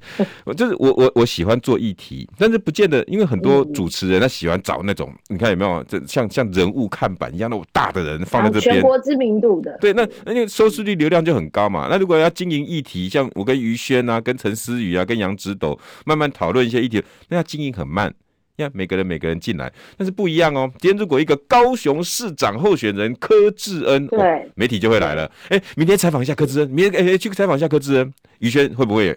[0.45, 11.89] 我就是我我我喜欢做议题，但是不见得，因为很多主持人他喜欢找那种，你看有没有，这像像人物看板一样那种大的人放在这边，全国知名度的，对，那那个收视率流量就很高嘛。
[11.91, 18.15] 那如果要经营议题，像我跟于轩啊，跟陈思宇啊，跟杨植斗慢慢讨论一些议题，那要经营很慢，
[18.57, 20.71] 呀，每个人每个人进来，但是不一样哦。
[20.79, 25.31] 今天如果一个高雄市长候选人柯志恩，对、哦，媒体就会来了。
[25.51, 29.15] 哎，明天采访一下柯志恩，明天哎去采访一下柯志恩，于轩会不会？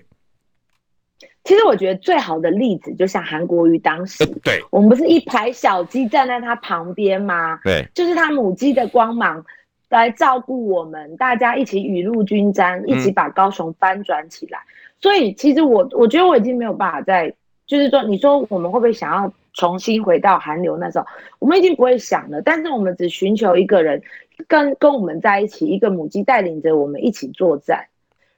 [1.46, 7.60] 其实我觉得最好的例子就像韩国瑜当时，对，我们不是一排小鸡站在他旁边吗？
[7.64, 9.44] 对，就是他母鸡的光芒
[9.88, 14.60] 来照顾我们，大家一起雨露均沾，一起把高雄翻转起来。
[14.60, 14.72] 嗯、
[15.02, 17.34] 所以其实我我觉得我已经没有办法再。
[17.70, 21.06] 就是说，你说我们会不会想要重新回到韩流那时候？
[21.38, 22.42] 我们已经不会想了。
[22.42, 24.02] 但是我们只寻求一个人
[24.48, 27.86] 跟跟我们在一起，一个母鸡带领着我们一起作战，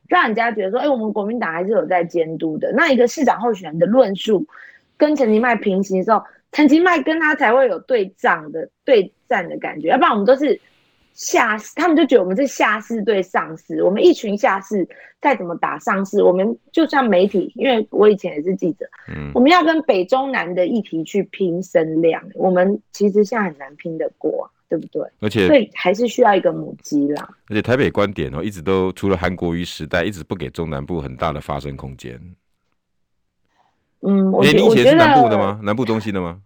[0.09, 2.73] 让人家觉得说，哎、我们国民党还是有在监督的。
[2.73, 4.45] 那一个市长候选人的论述
[4.97, 10.59] 跟陈其迈平行的时候，陈其迈跟他才会有对仗的对战的感觉，要不然我们都是。
[11.13, 14.87] 下士，他们就觉得我们是下士对上士，我们一群下士
[15.19, 25.01] 再怎么打上士，我们就像媒体，因为我以前也是记者，嗯，我们要跟北中南的议题去拼声量，我们其实现在很难拼得过，啊对不对？
[25.19, 27.27] 而且，所以还是需要一个母鸡啦。
[27.49, 32.17] 而且台北观点哦，一直都除了韩国瑜时代，一直不给中南部很大的发声空间。
[33.99, 35.59] 嗯，我、欸、你以前是南部的吗？
[35.61, 36.39] 南部中心的吗？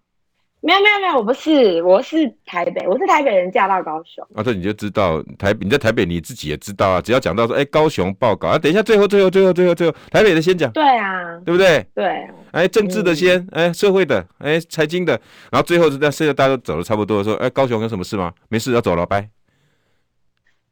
[0.66, 4.28] 没有没有没有，我不是，我是台北，我是台北人嫁到高雄。
[4.34, 7.00] 啊，这你就知道台，你在台北你自己也知道啊。
[7.00, 10.72] 只要讲到说，哎、欸，高雄报告啊，等一下，最后最后最后最后最后，台北的先讲。
[10.72, 11.86] 对啊，对不对？
[11.94, 12.34] 对、啊。
[12.50, 15.14] 哎、欸，政治的先，哎、嗯欸，社会的，哎、欸，财经的，
[15.52, 18.34] 然后最后是在现在大家都走的差不多的时候，说，哎、欸，高雄有什么事吗？
[18.50, 19.30] 没事，要走了，拜。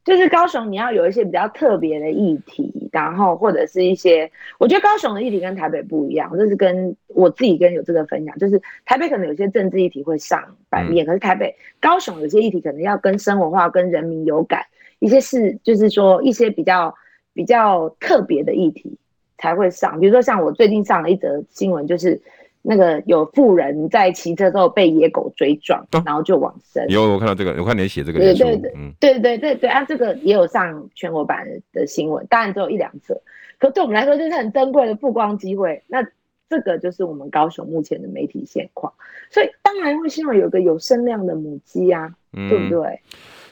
[0.03, 14.65] 就是高雄，你要有一些比较特别的议题，然后或者是一些，我觉得高雄的议题跟台北不一样，就是跟我自己跟有这个分享，就是台北可能有些政治议题会上版面，嗯、可是台北高雄有些议题可能要跟生活化、跟人民有感，
[14.99, 16.93] 一些事就是说一些比较
[17.33, 18.97] 比较特别的议题
[19.37, 22.21] 才会上，比如说像我最近上了一则新闻，就是。
[22.65, 26.87] 那个有富人在骑车之后被野狗追撞，啊、然后就往生。
[26.87, 28.19] 有我看到这个，我看你写这个。
[28.19, 33.21] 对对对，嗯，对对对对啊，这个也有上全国版的新闻，当然只有一两则，
[33.59, 35.83] 可对我们来说就是很珍贵的曝光机会。
[35.87, 36.01] 那
[36.49, 38.93] 这个就是我们高雄目前的媒体现况，
[39.29, 43.01] 所以当然会希望有个有声量的母鸡啊，嗯、对不对？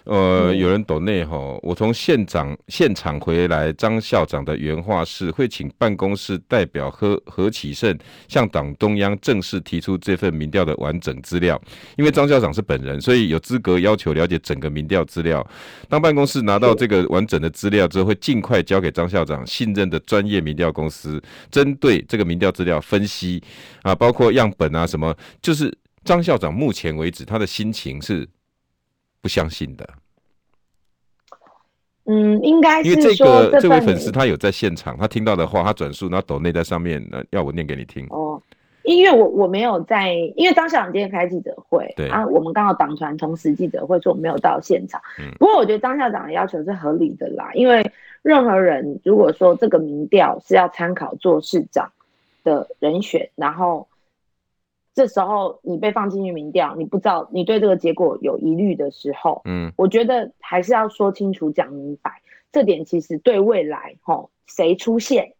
[0.05, 7.95] 呃，有人懂内吼，我从现场现场回来，张校长的原话是会请办公室代表何何启胜
[8.27, 11.61] 向党中央正式提出这份民调的完整资料，
[11.97, 15.45] 因为张校长是本人，所以有资格要求了解整个民调资料。
[15.87, 23.39] 当办公室拿到这个完整的资料之后，会尽快交给张校长信任的专业民调公司，针对这个民调资料分析
[23.83, 25.71] 啊，包括样本啊什么，就是
[26.03, 28.27] 张校长目前为止他的心情是。
[29.21, 29.87] 不相信的，
[32.05, 38.07] 嗯，应该是因为这个这，这位粉丝他有在现场，他听到的话，他转述，然后抖内在上面，那要我念给你听。
[38.09, 38.41] 哦，
[38.83, 44.99] 因为我我没有在，因为张校长今天开记者会，对啊，我们刚好党团同时记者会，所以我没有到现场。
[45.19, 47.91] 嗯，不过我觉得张校长的要求是合理的啦，因为
[48.23, 51.91] 任何人如果说这个民调是要参考做市长
[52.43, 53.87] 的人选，然后。
[54.93, 62.11] 这时候你被放进去民调，你不知道你对这个结果有疑虑的时候，嗯，我觉得还是要说清楚、讲明白。
[62.51, 65.33] 这点其实对未来吼谁出现，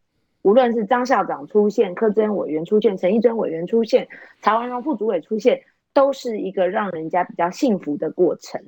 [0.43, 4.07] 无论是张校长出现、柯志恩委员出现、陈义珍委员出现、
[4.41, 5.61] 曹文荣副主委出现，
[5.93, 8.61] 都是一个让人家比较幸福的过程。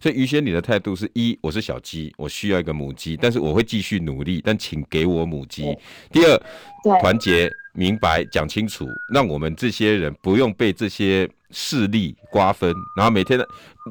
[0.00, 5.76] 所以于轩，你的态度是一，我是小鸡，我需要一个母鸡，但是我会继续努力，但请给我母鸡。
[6.10, 7.50] 第二，团结。
[7.78, 13.38] 明白，讲清楚，让我们这些人不用被这些势力瓜分，然后每天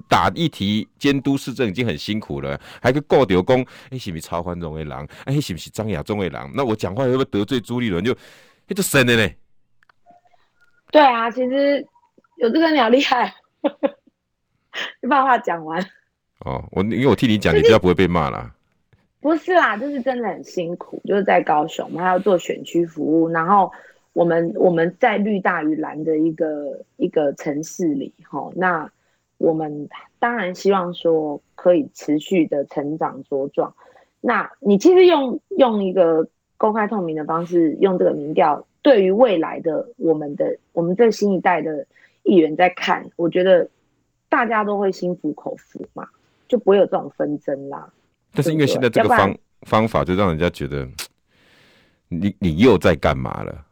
[0.09, 5.07] 打议题监督市政已经很辛苦了，还个告丢工，哎，是不是曹欢荣的狼？
[5.25, 6.51] 哎，是不是张亚中的狼？
[6.55, 8.03] 那我讲话会不会得罪朱立伦？
[8.03, 9.31] 就哎，这神的呢？
[10.91, 11.85] 对啊，其实
[12.37, 13.33] 有这个鸟厉害，
[15.01, 15.81] 你把话讲完。
[16.39, 18.53] 哦，我因为我替你讲，你比较不会被骂啦。
[19.21, 23.71] 不是啦，就是真的很辛苦，就是在高雄，我们还要做选区服务，然后
[24.13, 28.87] 我们我们在绿大于蓝的一个一个城市里，哈，那
[29.37, 33.73] 我们当然希望说可以持续的成长茁壮。
[34.21, 41.87] 那你其实用用一个公开透明的方式，用这个民调，对于未来的我们的我们这新一代的
[42.25, 43.69] 议员在看，我觉得
[44.27, 46.05] 大家都会心服口服嘛，
[46.49, 47.87] 就不会有这种纷争啦。
[48.33, 50.85] 但是因为现在这个方方法，就让人家觉得
[52.09, 53.65] 你你又在干嘛了？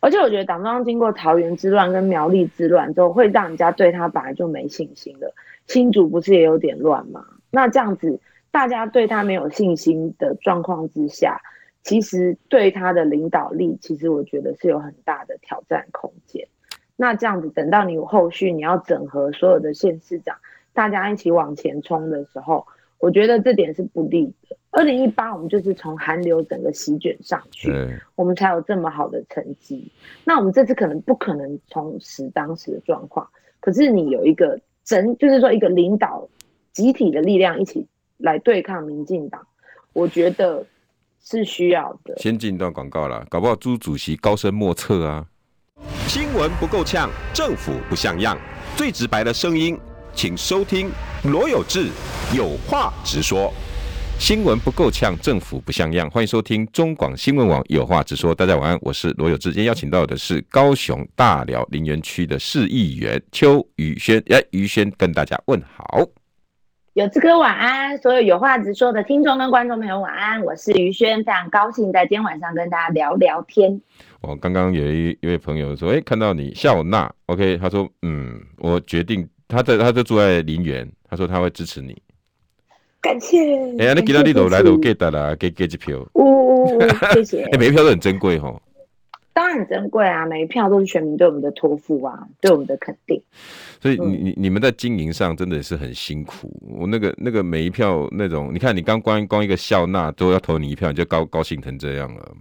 [0.00, 5.34] 而且我觉得党中央经过桃园之乱跟苗栗之乱之后，会让人家对他本来就没信心了。
[5.66, 7.22] 新竹不是也有点乱吗？
[7.50, 8.18] 那这样子
[8.50, 11.38] 大家对他没有信心的状况之下，
[11.82, 16.48] 其实对他的领导力，其实我觉得是有很大的挑战空间。
[17.00, 20.36] 那这样子等到你后续你要整合所有的县市长，
[20.74, 22.66] 大家一起往前冲的时候，
[22.98, 24.54] 我觉得这点是不利的。
[24.70, 27.72] 二零一八我们就是从寒流整个席卷上去，
[28.16, 29.90] 我们才有这么好的成绩。
[30.26, 33.26] 那我们这次可能不可能重拾当时的状况，
[33.60, 36.28] 可是你有一个整，就是说一个领导
[36.72, 37.86] 集体的力量一起
[38.18, 39.40] 来对抗民进党，
[39.94, 40.62] 我觉得
[41.24, 42.14] 是需要的。
[42.18, 45.26] 先进一段广告了，搞不好朱主席高深莫测啊。
[46.06, 48.36] 新闻不够呛，政府不像样，
[48.76, 49.78] 最直白的声音，
[50.12, 50.90] 请收听
[51.24, 51.88] 罗有志
[52.34, 53.52] 有话直说。
[54.18, 58.34] 新闻不够呛，政府不像样，欢迎收听中广新闻网有话直说。
[58.34, 59.50] 大家晚安，我是罗有志。
[59.50, 66.04] 今天邀请到的是高雄大寮林园区的市议员邱宇轩，哎，宇轩跟大家问好。
[66.92, 73.80] 有志哥晚安，所有有话直说的听众跟观众朋友晚安，我是宇轩，非常高兴在今天晚上跟大家聊聊天。
[74.22, 81.96] 我刚刚有一一位朋友说，哎、欸，看到你笑纳，OK，他说，嗯，我决定，他在，他就住在林园，他说他会支持你。
[83.00, 83.38] 感谢。
[83.78, 85.98] 哎呀，你给他你都来都给的啦，给给几票。
[86.14, 86.80] 呜呜呜，
[87.14, 87.44] 谢谢。
[87.52, 88.60] 哎，每一票都很珍贵哈。
[89.32, 93.18] 当然很珍贵啊，每一票都是全民对我们的托付啊，对我们的肯定。
[93.80, 96.52] 所以你你你们在经营上真的是很辛苦。
[96.60, 102.32] 我那个那个每一票那种，你看你刚光光一个笑纳都要投你一票，你就高高兴成这样了。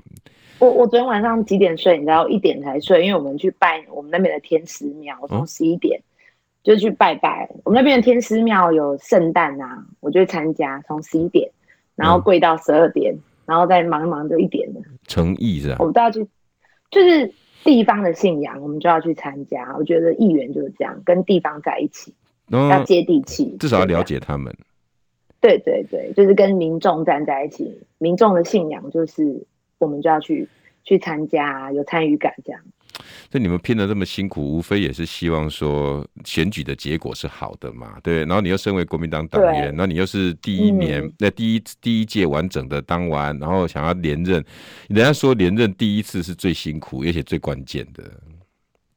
[0.60, 1.98] 我我昨天晚上几点睡？
[1.98, 6.02] 你知道一点才睡，因为我们去拜我们那边的天师庙，我从十一点。
[6.62, 11.50] 就去拜拜，我们那边的天师庙有圣诞啊，我就参加，从十一点，
[11.96, 14.82] 然后跪到十二点，嗯，然后再忙一忙就一点了。
[15.08, 15.78] 诚意是吧？
[15.80, 16.28] 我们都要去，
[16.92, 19.74] 就是地方的信仰，我们就要去参加。
[19.78, 22.14] 我觉得议员就是这样，跟地方在一起，
[22.52, 24.54] 嗯，要接地气，至少要了解他们。
[25.40, 29.42] 对对对，就是跟民众站在一起，民众的信仰就是
[29.80, 30.48] 我们就要去
[30.84, 32.62] 去参加，有参与感这样。
[33.32, 38.20] 所以你们拼得这么辛苦，无非也是希望说选举的结果是好的嘛，对。
[38.26, 44.44] 然后你又身为国民党党员，那你又是第一年，那、嗯、第一第一届完整的当完，然后想要连任，
[44.90, 48.04] 人家说连任第一次是最辛苦，而且最关键的。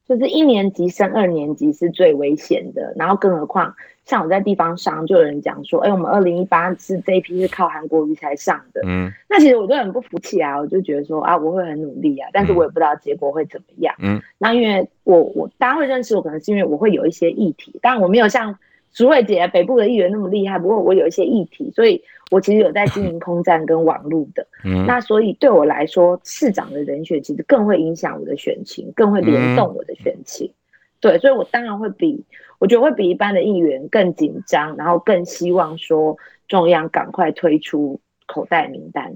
[0.04, 3.72] 就是一年级升二年级是最危险的，然后更何况
[4.04, 18.56] 像我在地方上，就有人讲说，哎、欸，我们二零一八是这一批是靠韩国瑜才上的，嗯，那其实我就很不服气啊，我就觉得说啊，我会很努力啊，但是我也不知道结果会怎么样，嗯，那因为我我大家会认识我，可能是因为我会有一些议题，当然我没有像。
[18.94, 21.98] 淑慧姐，北部的议员那么厉害，不过我有一些议题，所以
[22.30, 24.46] 我其实有在经营空战跟网路的。
[24.66, 30.46] 嗯，那所以对我来说，市长的人选其实更会影响我的选情，更会联动我的选情。
[30.46, 30.61] 嗯。
[31.02, 32.24] 对，所以我当然会比，
[32.58, 36.16] 我觉得会比一般的议员更紧张，然后更希望说
[36.48, 39.12] 中央赶快推出口袋名单。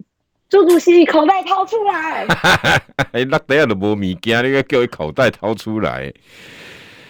[0.49, 2.27] 朱主席，口袋掏出来！
[3.13, 6.13] 哎，那等下都无物件，你该叫伊口袋掏出来。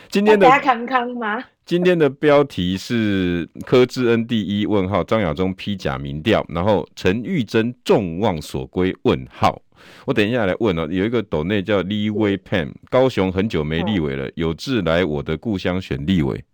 [0.09, 1.43] 今天的康康吗？
[1.67, 9.61] 今天的标题是柯志恩第一问号，张亚中批假民调，然后陈玉珍众望所归问号。
[10.05, 16.45] 我等一下来问哦，有一个斗内叫 Lee Wei Pan，高雄很久没立委了，有志来我的故乡选立委。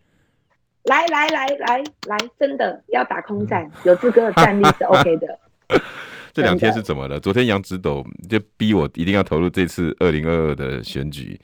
[0.84, 5.38] 来来来来来，真的要打空战，有志哥的战力是 OK 的。
[6.32, 7.20] 这两天是怎么了？
[7.20, 11.38] 昨天杨子斗就逼我一定要投入这次二零二二的选举。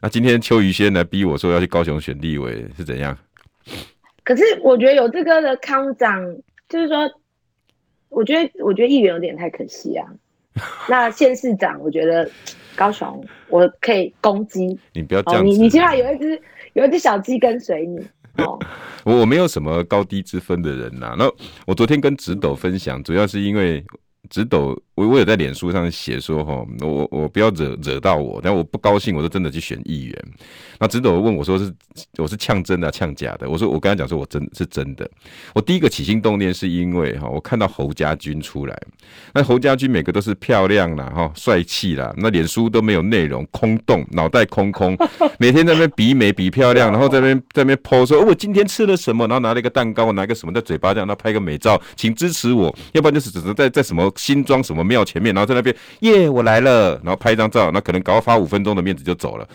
[0.00, 3.16] 那今天邱宇轩来逼我说要去高雄选立委是怎样？
[4.24, 6.22] 可是我觉得有这个的康长，
[6.68, 7.10] 就是说，
[8.08, 10.06] 我觉得我觉得议员有点太可惜啊。
[10.88, 12.30] 那县市长，我觉得
[12.76, 14.78] 高雄我可以攻击。
[14.92, 16.40] 你不要这样子，你你起码有一只
[16.74, 17.98] 有一只小鸡跟随你
[18.44, 18.58] 哦。
[19.04, 21.14] 我我没有什么高低之分的人呐、啊。
[21.18, 21.30] 那
[21.66, 23.84] 我昨天跟直斗分享，主要是因为。
[24.28, 30.24] 植斗，我我有在脸书上写说哈，我我不要惹惹到我，但我不高兴，我就真的去选议员。
[30.78, 31.72] 那直斗问我说是
[32.18, 33.48] 我是呛真的呛假的？
[33.48, 35.08] 我说我跟他讲说我真是真的。
[35.54, 38.78] 我第一个起心动念是因为哈，我看到侯家军出来，
[39.32, 44.96] 那侯家军每个都是漂亮啦哈，帅气啦，那脸书都没有内容，空洞，脑袋空空，
[45.38, 54.07] 每天在那边比美比漂亮，然后在那边在那边 po 说，我今天吃了什么，然后拿了一个蛋糕，拿一个什么在嘴巴这样，然后拍个美照，请支持我，要不然就是只是在在什么。
[54.16, 59.48] 新庄什么庙前面，然后在那边耶，我来了，然后拍一张照，那可能搞发五分钟的面子就走了。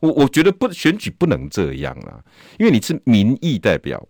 [0.00, 2.20] 我我觉得不选举不能这样啊，
[2.58, 4.06] 因为你是民意代表，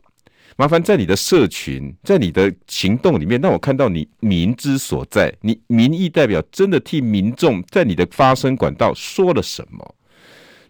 [0.56, 5.32] 麻烦在你的社群，在你的行动里面，让我看到你民之所在。
[5.40, 9.94] 你民意代表真的替民众在你的发声管道说了什么？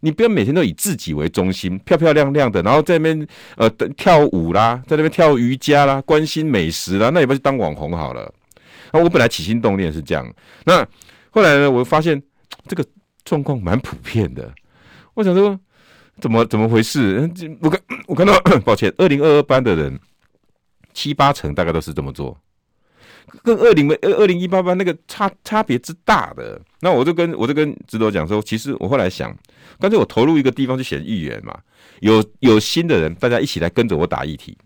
[0.01, 8.31] 你不要每天都以自己为中心，漂漂亮亮的，然后在那边呃跳舞啦，在那边跳瑜伽啦，关心美食啦，那也不是当网红好了。
[8.95, 10.24] 那我本来起心动念是这样，
[10.64, 10.86] 那
[11.30, 12.22] 后来呢，我发现
[12.68, 12.86] 这个
[13.24, 14.55] 状况蛮普遍的。
[15.14, 15.59] 我想说，
[16.20, 17.28] 怎么怎么回事？
[17.61, 19.99] 我看 我看到， 抱歉，二零二二班的人
[20.92, 22.38] 七八成大概都是这么做，
[23.42, 26.61] 跟二零二二零一八班那个差差别之大的。
[26.78, 29.36] 那我就跟我就跟直斗讲说，其实我后来想，
[29.80, 31.59] 干脆我投入一个地方去选议员嘛，
[31.99, 34.57] 有有心的人，大家一起来跟着我打议题，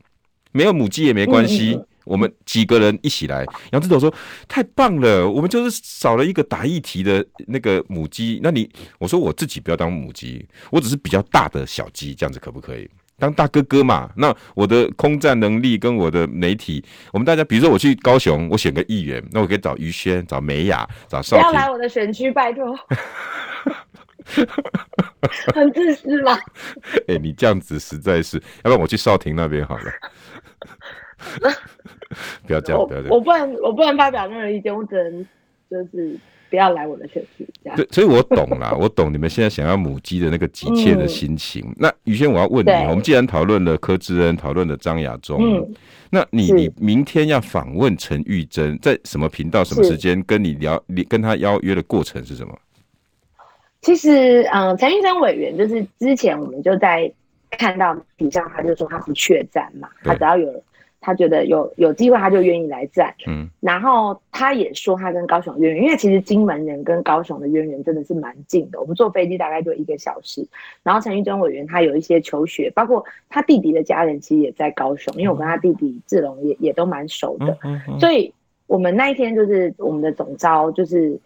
[0.52, 1.80] 没有母鸡也没关系。
[2.08, 4.12] 我们几个人一起来，杨志斗说
[4.48, 8.40] ：“太棒了，我们就是少了一个打议题的那个母鸡。
[8.42, 12.88] 那你，我说我自己不要当母鸡，我只是比较大的小鸡，这样子可不可以？
[13.18, 14.10] 当大哥哥嘛。
[14.16, 16.82] 那我的空战能力跟我的媒体，
[17.12, 21.36] 我们大家，比如说我去高雄，我选个议员，那我可以找于轩、找美雅、找少。
[21.36, 22.78] 不要来我的选区，拜托。
[25.54, 26.38] 很自私嘛？
[27.08, 29.90] 哎、欸，你这样子实在是，要不然我去少廷那边好了。”
[32.46, 33.16] 不要这样，不要这样。
[33.16, 35.26] 我不能，我不能发表任何意见，我只能
[35.70, 37.46] 就是不要来我的选区。
[37.62, 37.76] 这样。
[37.76, 41.62] 对，所以我懂啦， 我懂你们现在想要母鸡的那个急切的心情。
[41.68, 45.74] 嗯、那宇轩，我要问你，我们既然讨论了柯志恩，讨论了张亚中，嗯，
[46.10, 50.82] 那你你明天要访问陈玉珍，在什么频道、什么时间跟你聊？
[50.86, 52.58] 你跟他邀约的过程是什么？
[53.82, 57.12] 其实，嗯，陈玉珍委员就是之前我们就在
[57.50, 60.64] 看到底下，他就说他不确战嘛，他只要有。
[61.00, 63.14] 他觉得有有机会，他就愿意来站。
[63.26, 70.46] 嗯，然后他也说他跟高雄渊源，因为其实金门人跟高雄的渊源真的是蛮近的，我们坐飞机大概就一个小时。
[70.82, 77.56] 然后陈玉珍委员他有一些求学，包括他弟弟的家人其实也在高雄，因为我跟他弟弟志龙也也都蛮熟的。
[77.62, 78.00] 嗯嗯。
[78.00, 78.32] 所以
[78.66, 81.18] 我们那一天就是我们的总招就是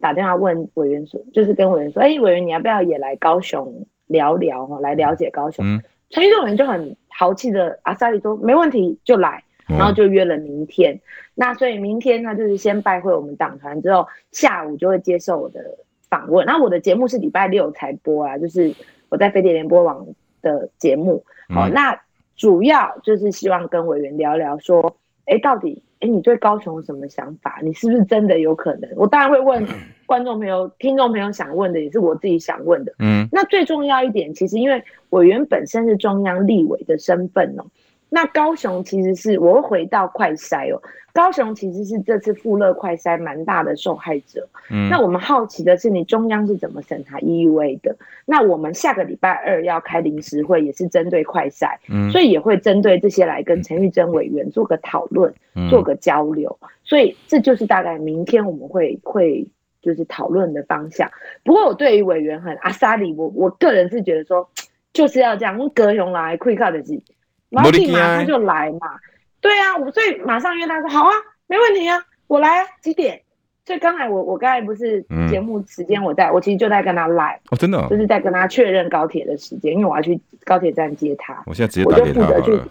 [0.00, 5.64] 打电话问委员说，就是跟委员说，哎、欸，委员你要不要也来高雄聊聊哈，来了解高雄。
[5.66, 5.82] 嗯。
[6.10, 6.96] 陈玉珍委员就很。
[7.18, 10.92] 豪气的阿萨里说没问题就来，然后就约了明天。
[10.92, 11.00] 嗯、
[11.34, 15.58] 那所以明天他就是先拜会我们党团，之后下午就会接受我的
[16.10, 16.44] 访问。
[16.44, 18.70] 那我的节目是礼拜六才播啊，就是
[19.08, 20.06] 我在飞碟联播网
[20.42, 21.24] 的节目。
[21.48, 21.98] 好、嗯，那
[22.36, 27.60] 主要就是希望跟委员聊聊，说，哎，到底，哎，你对高雄有什么想法？
[27.62, 28.90] 你是不是真的有可能？
[28.96, 29.66] 我当然会问
[30.06, 32.94] 观众朋友、听众朋友想问的，也是我自己想问的。
[32.98, 34.82] 嗯，那最重要一点，其实因为。
[35.10, 37.64] 委员本身是中央立委的身份哦，
[38.08, 40.80] 那高雄其实是我会回到快筛哦，
[41.12, 44.48] 高雄其实是这次富乐快筛蛮大的受害者。
[44.70, 47.96] 嗯，那我们好奇的是，你中央是怎么审查 EUA 的？
[48.24, 55.34] 那我们下个礼拜二要开临时会，也是针对快筛，嗯，所以也会针对这些来跟陈玉珍委员做个讨论，
[55.68, 56.56] 做个交流。
[56.84, 59.44] 所以这就是大概明天我们会会
[59.82, 61.10] 就是讨论的方向。
[61.44, 64.48] 不过我对于委员很阿萨里，我我个人是觉得说。
[64.92, 66.82] 就是要这样，高雄来开卡的
[67.50, 68.98] 机，马上马上就来嘛。
[69.40, 71.12] 对啊，我所以马上约他说好啊，
[71.46, 73.20] 没问题啊，我来啊，几点？
[73.64, 81.42] 所以刚才我我刚才不是节目时间我在、嗯，我其实就在跟他来哦，真的、哦，就是在跟他确认高铁的时间，因为我要去高铁站接他。
[81.46, 82.28] 我现在直接打给他了。
[82.28, 82.62] 我就负责去。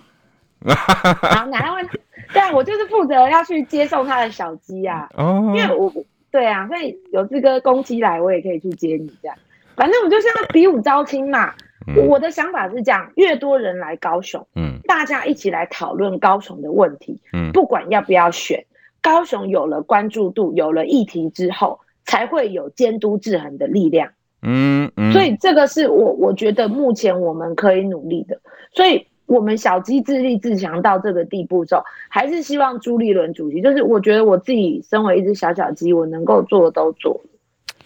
[0.73, 1.83] 好，哪位？
[2.31, 5.09] 对啊，我就是负责要去接送他的小鸡啊。
[5.15, 5.53] 哦。
[5.55, 5.93] 因为我
[6.31, 9.37] 对啊，所以有这个公鸡来，我也可以去接你这样。
[9.75, 11.53] 反正我就是要比武招亲嘛。
[11.87, 18.65] 嗯、我的想法是这样：越多人来高雄，嗯，大家一起来讨论高雄的问题，嗯，不管要不要选，
[19.01, 24.11] 高雄有了关注度，有了议题之后，才会有监督制衡的力量，
[24.41, 25.11] 嗯嗯。
[25.11, 28.39] 所以这个是我我觉得目前我们可以努力的。
[28.73, 37.19] 所以我们小鸡自立自强到这个地步之后，还是希望朱立伦主席，就是我觉得我自己身为一只小小鸡，我能够做的都做。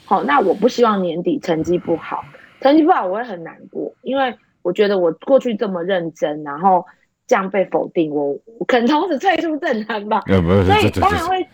[0.06, 2.24] 好，那我不希望年底成绩不好。
[2.62, 6.86] 成绩不好，我会很难过，因为我觉得我过去这么认真，然后
[7.26, 10.22] 这样被否定，我，我可能从此退出政坛吧。
[10.28, 11.48] 所以当然会，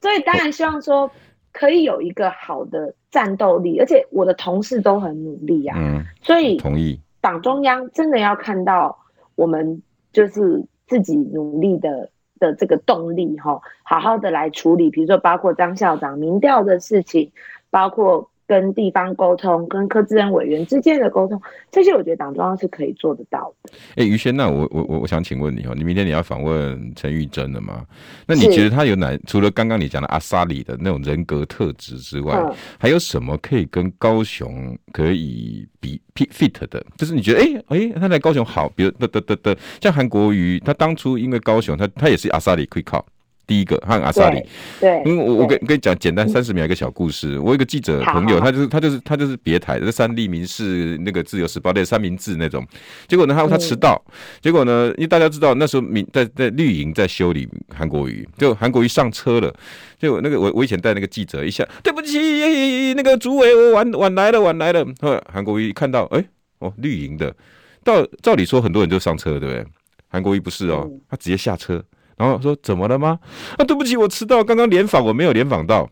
[0.00, 1.10] 所以当然希望说
[1.52, 5.76] 可以有一个好的战斗力，而且我的同事都很努力啊。
[5.78, 7.00] 嗯，所以同意。
[7.22, 8.98] 党中央真的要看到
[9.36, 9.82] 我们
[10.12, 17.32] 就是自己努力的的这个动力哈，好好的来处理，比如说包括张校长民调的事情，
[17.70, 18.28] 包括。
[18.50, 21.40] 跟地方沟通，跟柯志恩委员之间的沟通，
[21.70, 23.70] 这些我觉得党中央是可以做得到的。
[23.90, 27.86] 哎、欸，于轩，那我我我我想请问你哦，你明天你要访问陈玉珍了吗？
[28.26, 29.16] 那你觉得他有哪？
[29.24, 36.84] 除了刚刚你讲的阿萨里的那种人格特质之外、嗯，还有什么可以跟高雄可以比 fit 的？
[36.96, 43.06] 就是你觉得，哎、欸、哎、欸，他在高雄好，比如得得得得，像韩国瑜，他当初因为高雄，他他也是阿萨里可以靠。
[43.50, 44.40] 第一个和阿萨里，
[44.78, 47.36] 对，因为我我跟跟你讲简单三十秒一个小故事。
[47.40, 52.64] 我有一个记者朋友，他就是他就是他就是别台的三立民事那个自由时报的三明治那种。
[53.08, 54.00] 结果呢，他他迟到，
[54.40, 59.52] 结果呢，因为大家知道那时候民在在绿营在修理韩国瑜，就韩国瑜上车了，
[59.98, 64.86] 就那个我我以前带那个记者一下，对不起，那个主委我晚晚来了晚来了。
[65.00, 66.26] 后来韩国瑜看到，哎、欸，
[66.60, 67.34] 哦，绿营的。
[67.82, 69.66] 到照理说，很多人就上车，对不对？
[70.12, 71.82] 韩国瑜不是哦，他直接下车，
[72.20, 73.18] 然后说怎么了吗？
[73.56, 75.88] 啊，对不起，我迟到，刚刚联访我没有联访到。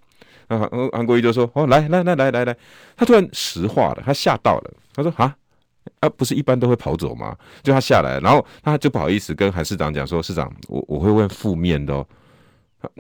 [0.49, 2.57] 啊，韩韩国瑜就说哦，来来来来来来，
[2.95, 5.35] 他突然石化了，他吓到了，他说啊
[6.01, 7.35] 啊，不是一般都会跑走吗？
[7.63, 12.07] 就他下来，然后他就不好意思跟韩市长讲说，市长，我我会问负面的哦。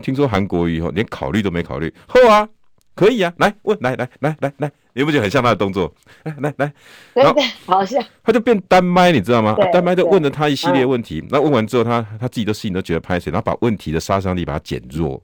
[0.03, 2.49] 听说韩国瑜以后连考虑都没考虑，后啊。
[2.95, 5.93] 可以啊，来问，来来来来来，你不觉得很像他的动作？
[6.25, 6.73] 来来来，
[7.15, 9.55] 对对，好像他就变单麦，你知道吗？
[9.73, 15.23] 单麦就问了他一系列问题，那问完之后，他他自己的事情都觉得拍谁，然后把问题的杀伤力把它减弱，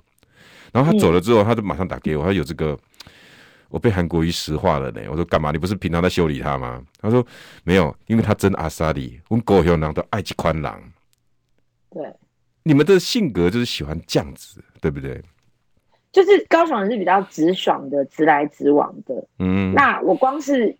[0.72, 2.78] 然后他走了之后，他就马上打给我，他有这个，
[3.68, 5.00] 我被韩国瑜石化了呢。
[5.10, 5.50] 我说干嘛？
[5.50, 6.80] 你不是平常在修理他吗？
[7.00, 7.26] 他说
[7.64, 10.80] 没有，因为他真阿萨里，我们狗熊狼都爱吃宽狼。
[11.90, 12.02] 对，
[12.62, 15.20] 你们的性格就是喜欢这样子，对不对？
[16.14, 19.26] 就是高雄人是比较直爽的，直来直往的。
[19.40, 20.76] 嗯，那我光是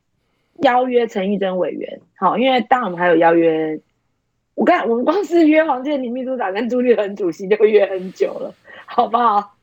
[0.63, 3.81] 邀约陈玉珍委员，好，因为当然我们还有邀约，
[4.55, 8.55] 我看我们光是约黄健林秘书长跟朱立伦主席就约很久了，
[8.87, 9.57] 好不好？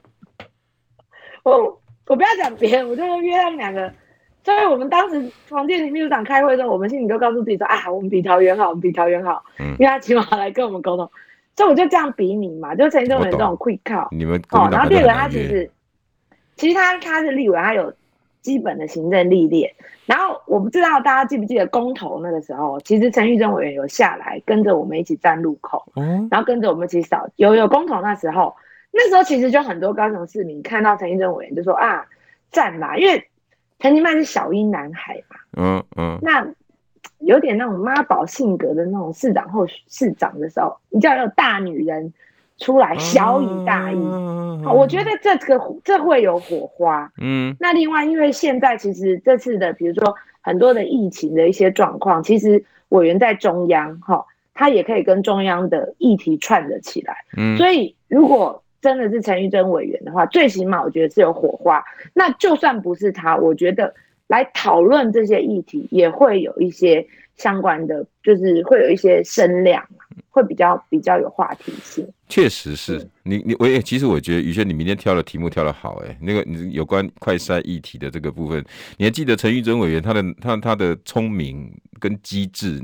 [1.43, 3.93] 我我不要讲别人，我就约他们两个。
[4.43, 9.41] 所以我们当时黄健林秘书长开会的时候，我们心里都告诉自己说：啊，我们比桃园好，我们比桃园好。
[9.59, 11.09] 嗯，因为他起码来跟我们沟通。
[11.55, 15.69] 所以我就这样比拟嘛，就陈委员这种 quick call，你们哦，然后第二个他其实，
[16.55, 17.93] 其实他他是立委，他有
[18.41, 19.71] 基本的行政历练。
[20.07, 27.27] 然后我不知道大家记不记得公投那个时候，其实陈玉珍委员有下来跟着我们一起站路口，嗯，然后跟着我们一起扫。
[27.35, 28.55] 有有公投那时候，
[28.91, 32.05] 那时候其实就很多高雄市民看到陈玉珍委员就说啊，
[32.51, 33.23] 站嘛，因为
[33.79, 36.47] 陈其迈是小英男孩嘛，嗯嗯，那。
[37.21, 42.13] 有点那种妈宝性格的那种市长或市长的时候，你叫要有大女人
[42.57, 43.97] 出来小以大义。
[44.63, 47.11] 好，我觉得这个这会有火花。
[47.19, 57.15] 嗯，那另外，因为现在其实这次的，比如说很多的疫情的一些状况，其实委员在中央，哈，他也可以跟中央的议题串得起来。
[57.37, 61.83] 嗯，所以如果真的是陈玉珍委员的话，最起码我觉得是有火花。
[62.13, 63.93] 那就算不是他，我觉得。
[64.31, 67.05] 来讨论这些议题，也会有一些
[67.35, 69.85] 相关的，就是会有一些声量，
[70.29, 72.07] 会比较比较有话题性。
[72.31, 78.63] 确实是你你我也其实我觉得宇轩你明天挑的题目挑的好哎，那个你有关快筛议题的这个部分，
[78.95, 81.69] 你还记得陈玉珍委员他的他他的聪明
[81.99, 82.81] 跟机智，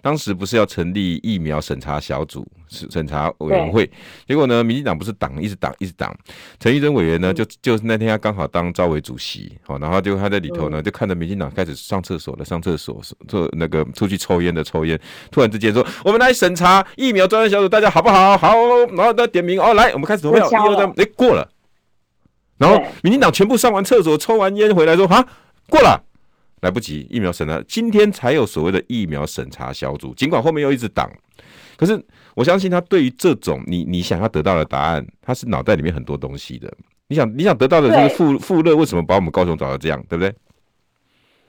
[0.00, 3.90] 当时不是要成立疫苗审查小组审查委员会，
[4.28, 6.16] 结果呢，民进党不是挡一直挡一直挡，
[6.60, 14.98] 陈玉珍委员呢就就是那天他刚好当招委主席，好，然后就他在里头呢就看着民进党开始上厕所的上厕所，做那个出去抽烟的抽烟，
[15.32, 18.38] 突然之间说我们来审查疫苗专案小组，大家好不好？
[18.38, 18.54] 好。
[18.96, 20.48] 然后再点名哦，来，我们开始投票。
[20.50, 21.48] 一二三，哎，过了。
[22.56, 25.26] 然后民进党全部上完厕所、抽完烟回来说：“哈，
[25.68, 26.00] 过了，
[26.62, 30.14] 来不及，疫苗审查，今天才有所谓的疫苗审查小组。
[30.14, 31.10] 尽管后面又一直挡，
[31.76, 32.00] 可是
[32.34, 36.72] 我相信他对于这种你你想要得到的答案，他是脑袋里面很多东西的。
[37.08, 40.32] 你想你想得到的这个富富乐，为什么把我们高雄搞到这样，对不对？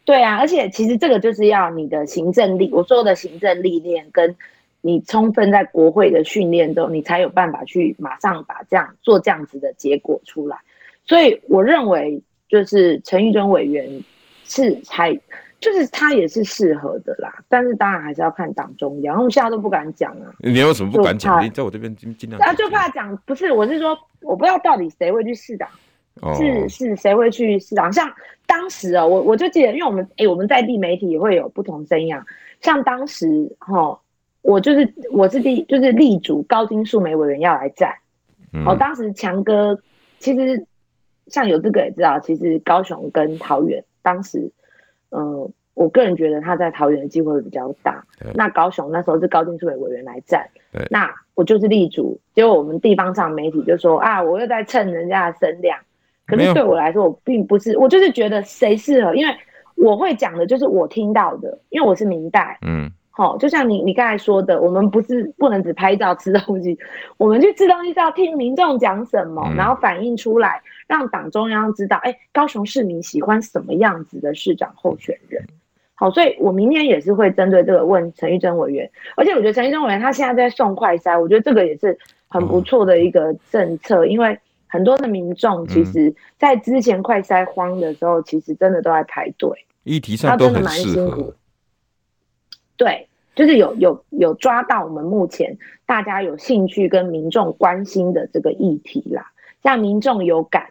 [0.05, 4.35] 对啊，而且其实这个就是要你的行政力，我说的行政历练跟。
[4.85, 10.55] 你充分在国会的训练中，你才有办法去马上把这样做这样子的结果出来。
[11.03, 13.89] 所以我认为，就是陈玉珍委员
[14.43, 15.11] 是还
[15.59, 17.33] 就是他也是适合的啦。
[17.49, 20.31] 但是当然还是要看党中央，我们现在都不敢讲啊。
[20.37, 21.43] 你有什么不敢讲？
[21.43, 22.39] 你在我这边尽尽量。
[22.43, 25.67] 啊，就怕讲不是，我是说，我不知道到底谁会去试党，
[26.37, 27.91] 是是谁会去试党？
[27.91, 28.07] 像
[28.45, 32.23] 当时啊，我我就记得，因为我们哎、欸，我们在地媒体也会有不同声音啊，
[32.61, 33.99] 像当时哈。
[34.45, 37.89] 我就是我是第就是力主高金素梅委员要来站，
[38.65, 39.79] 哦、嗯，当时强哥
[40.19, 40.63] 其实
[41.27, 44.51] 像有这个也知道，其实高雄跟桃园当时，
[45.09, 48.05] 嗯、呃，我个人觉得他在桃园的机会会比较大。
[48.35, 50.47] 那高雄那时候是高金素梅委员来站，
[50.91, 55.79] 那我就是力主，结果我们地方上媒体就说啊，我又在蹭人家的声量。
[56.27, 59.35] 可是对我来说，我并不是，我就是觉得谁适合，因为
[59.75, 62.91] 我会讲的就是我听到的，因为我是明代，嗯。
[63.17, 66.77] 好，就像你你刚才说的，我们不是不能只拍照吃东西，
[67.15, 75.41] 我们去吃东西是要听民众讲什么，然后反映出来，让党中央知道，哎、欸，高雄市民喜欢什么样子的市长候选人。
[75.93, 81.97] 好，所以我明天也是会针对这个问陈玉珍委员，而且我觉得陈玉珍委员他现在在送快筛，我觉得这个也是
[82.27, 84.37] 很不错的一个政策，因为
[84.67, 89.49] 很多的民众其实在之前快筛荒的时候，其实真的都在排队，
[89.85, 91.33] 议题上都很适合。
[92.77, 100.67] 对，就是有有有抓到我们目前大家有兴趣跟民众关心的这个议题啦，让民众有感，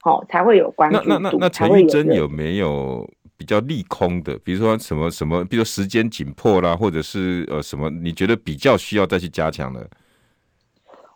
[0.00, 1.04] 好、哦、才会有关注度。
[1.06, 9.86] 那那那那陈玉珍有没有比比较利空的，比如说什么什么，比如说时间紧迫啦，或者是呃什么，你觉得比较需要再去加强的？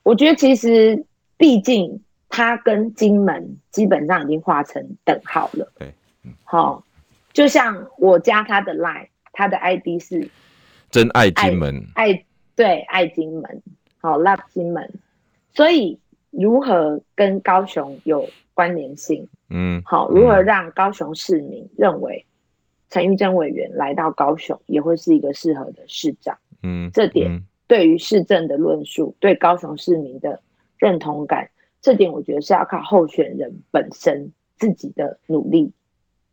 [0.03, 1.03] 我觉得其实
[1.39, 5.73] 毕竟它跟金门基本上已经画成等号了。
[5.79, 5.91] 对，
[6.23, 6.85] 嗯，好，
[7.33, 9.09] 就像我加他的 line，
[9.39, 10.29] 他的 ID 是
[10.91, 12.25] 真爱金门，爱
[12.57, 13.63] 对爱金门，
[14.01, 14.93] 好 love 金门，
[15.55, 19.29] 所以如何跟高雄有关联性？
[19.49, 22.27] 嗯，好，如何让高雄市民认为
[22.91, 26.37] 陈玉珍委员来到高雄也会是一个适合的市长？
[26.65, 30.43] 嗯，这点对于市政的论述，对高雄市民的
[30.79, 31.49] 认同感，
[31.81, 35.71] 这点我觉得是要靠候选人本身自己的努力。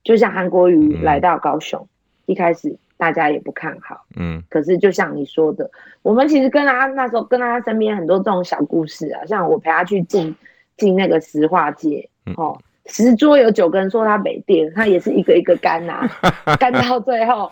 [0.03, 1.88] 就像韩国瑜来到高雄，
[2.26, 5.69] 一开始大家也不看好，嗯，可是就像你说的，
[6.01, 10.35] 我们其实跟他那时候跟他身边很多这种小故事啊，像我陪他去进
[10.77, 12.57] 进那个石化界，哦。
[12.87, 16.07] 十桌有九个人说他没电，他也是一个一个干呐、
[16.45, 17.51] 啊，干到最后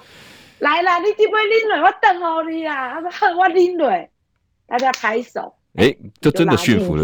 [0.59, 2.93] 来了，你这杯拎水，我等候你啊！
[2.93, 4.11] 他说哼，我拎水，
[4.67, 7.03] 大家拍手，哎、欸，这真的驯服了，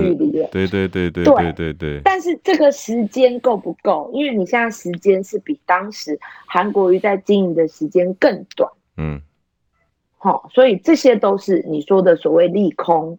[0.51, 4.09] 对对对对对对对，但是这个时间够不够？
[4.13, 9.21] 因为你现在时间是比当时韩国瑜在经营的时间更短，嗯，
[10.17, 13.17] 好，所以这些都是你说的所谓利空。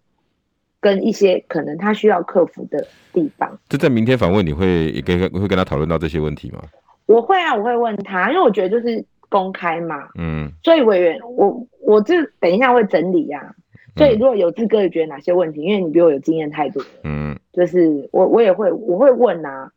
[0.83, 2.83] 跟一些可能他需要克服的
[3.13, 6.63] 地方，就在明天访问你会也跟会跟他讨论到这些问题吗？
[7.05, 13.55] 我会啊，我会问他，因为我觉得就是公开嘛，嗯，所以委员，我我这等一下会整理啊，
[13.97, 19.71] 所以如果有志哥也觉得哪些问题，因为你比我有经验太多，嗯，就是我我也会我会问啊，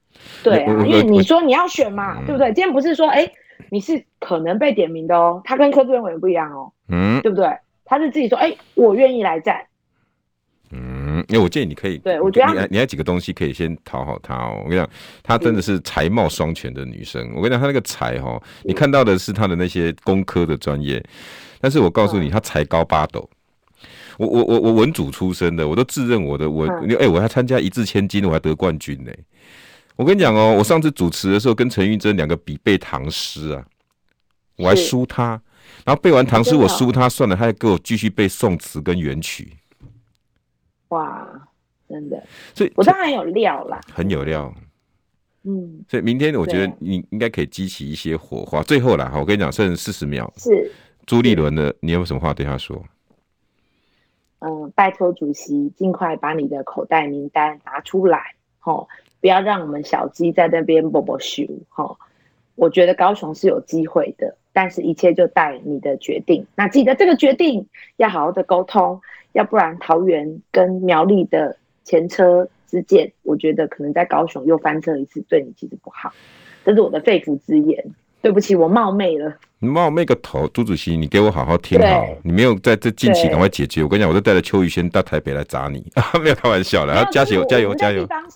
[0.44, 2.48] 对啊，因为你说你要选嘛，对不对？
[2.54, 3.34] 今天不是说哎、欸、
[3.70, 7.48] 你是可能被点名的哦，他跟科志恩委员不一样哦，嗯，对不对？
[7.86, 9.66] 他是自己说哎、欸、我愿意来站。
[10.76, 14.62] 嗯，因为我建议你可以，对我觉得你还你还几个东西可以先讨好她哦。
[14.64, 14.90] 我跟你讲，
[15.22, 17.22] 她真的是才貌双全的女生。
[17.36, 21.04] 我跟你讲，她那个才哈，你看到的是她的那些工科的专业，
[21.62, 23.30] 但是我告诉你，她才高八斗。
[24.18, 29.12] 我我我我文组出身的，我都自认我的我，哎、欸，我还参加一字千金，我还得冠军呢。
[29.96, 33.66] 我跟你讲哦，我上次主持的时候跟陈玉珍两个比背唐诗啊，
[34.58, 35.40] 我还输他，
[35.86, 39.54] 然后背完唐诗我输他算了，他还给我继续背宋词跟元曲。
[40.90, 41.28] 哇，
[41.88, 44.54] 真的，所以我当然有料啦，很有料。
[45.44, 48.64] 嗯，所以明天我觉得你应该可以激起一些火花。
[48.64, 50.32] 最后啦，我跟你讲，剩四十秒。
[50.38, 50.72] 是
[51.06, 52.82] 朱立伦的，你有什么话对他说？
[54.46, 58.90] 嗯，拜托主席尽快把你的口袋名单拿出来，吼，
[59.22, 61.98] 不要让我们小鸡在那边啵啵咻，吼。
[62.56, 66.46] 我觉得高雄是有机会的，但是一切就待你的决定。
[66.56, 67.66] 那记得这个决定
[67.98, 69.02] 要好好的沟通。
[69.32, 76.14] 要不然桃园跟苗栗的前车之鉴，我觉得可能在高雄又翻车一次，对你其实不好。
[76.64, 77.84] 这是我的肺腑之言，
[78.22, 79.36] 对不起，我冒昧了。
[79.64, 83.82] 你冒昧个头，朱主席，你给我好好听好，你没有在这近期赶快解决。
[83.82, 85.82] 我跟你讲，我都带着邱宇轩到台北来砸你，
[86.22, 88.06] 没有开玩笑了，要加油加油加油。
[88.06, 88.28] 加油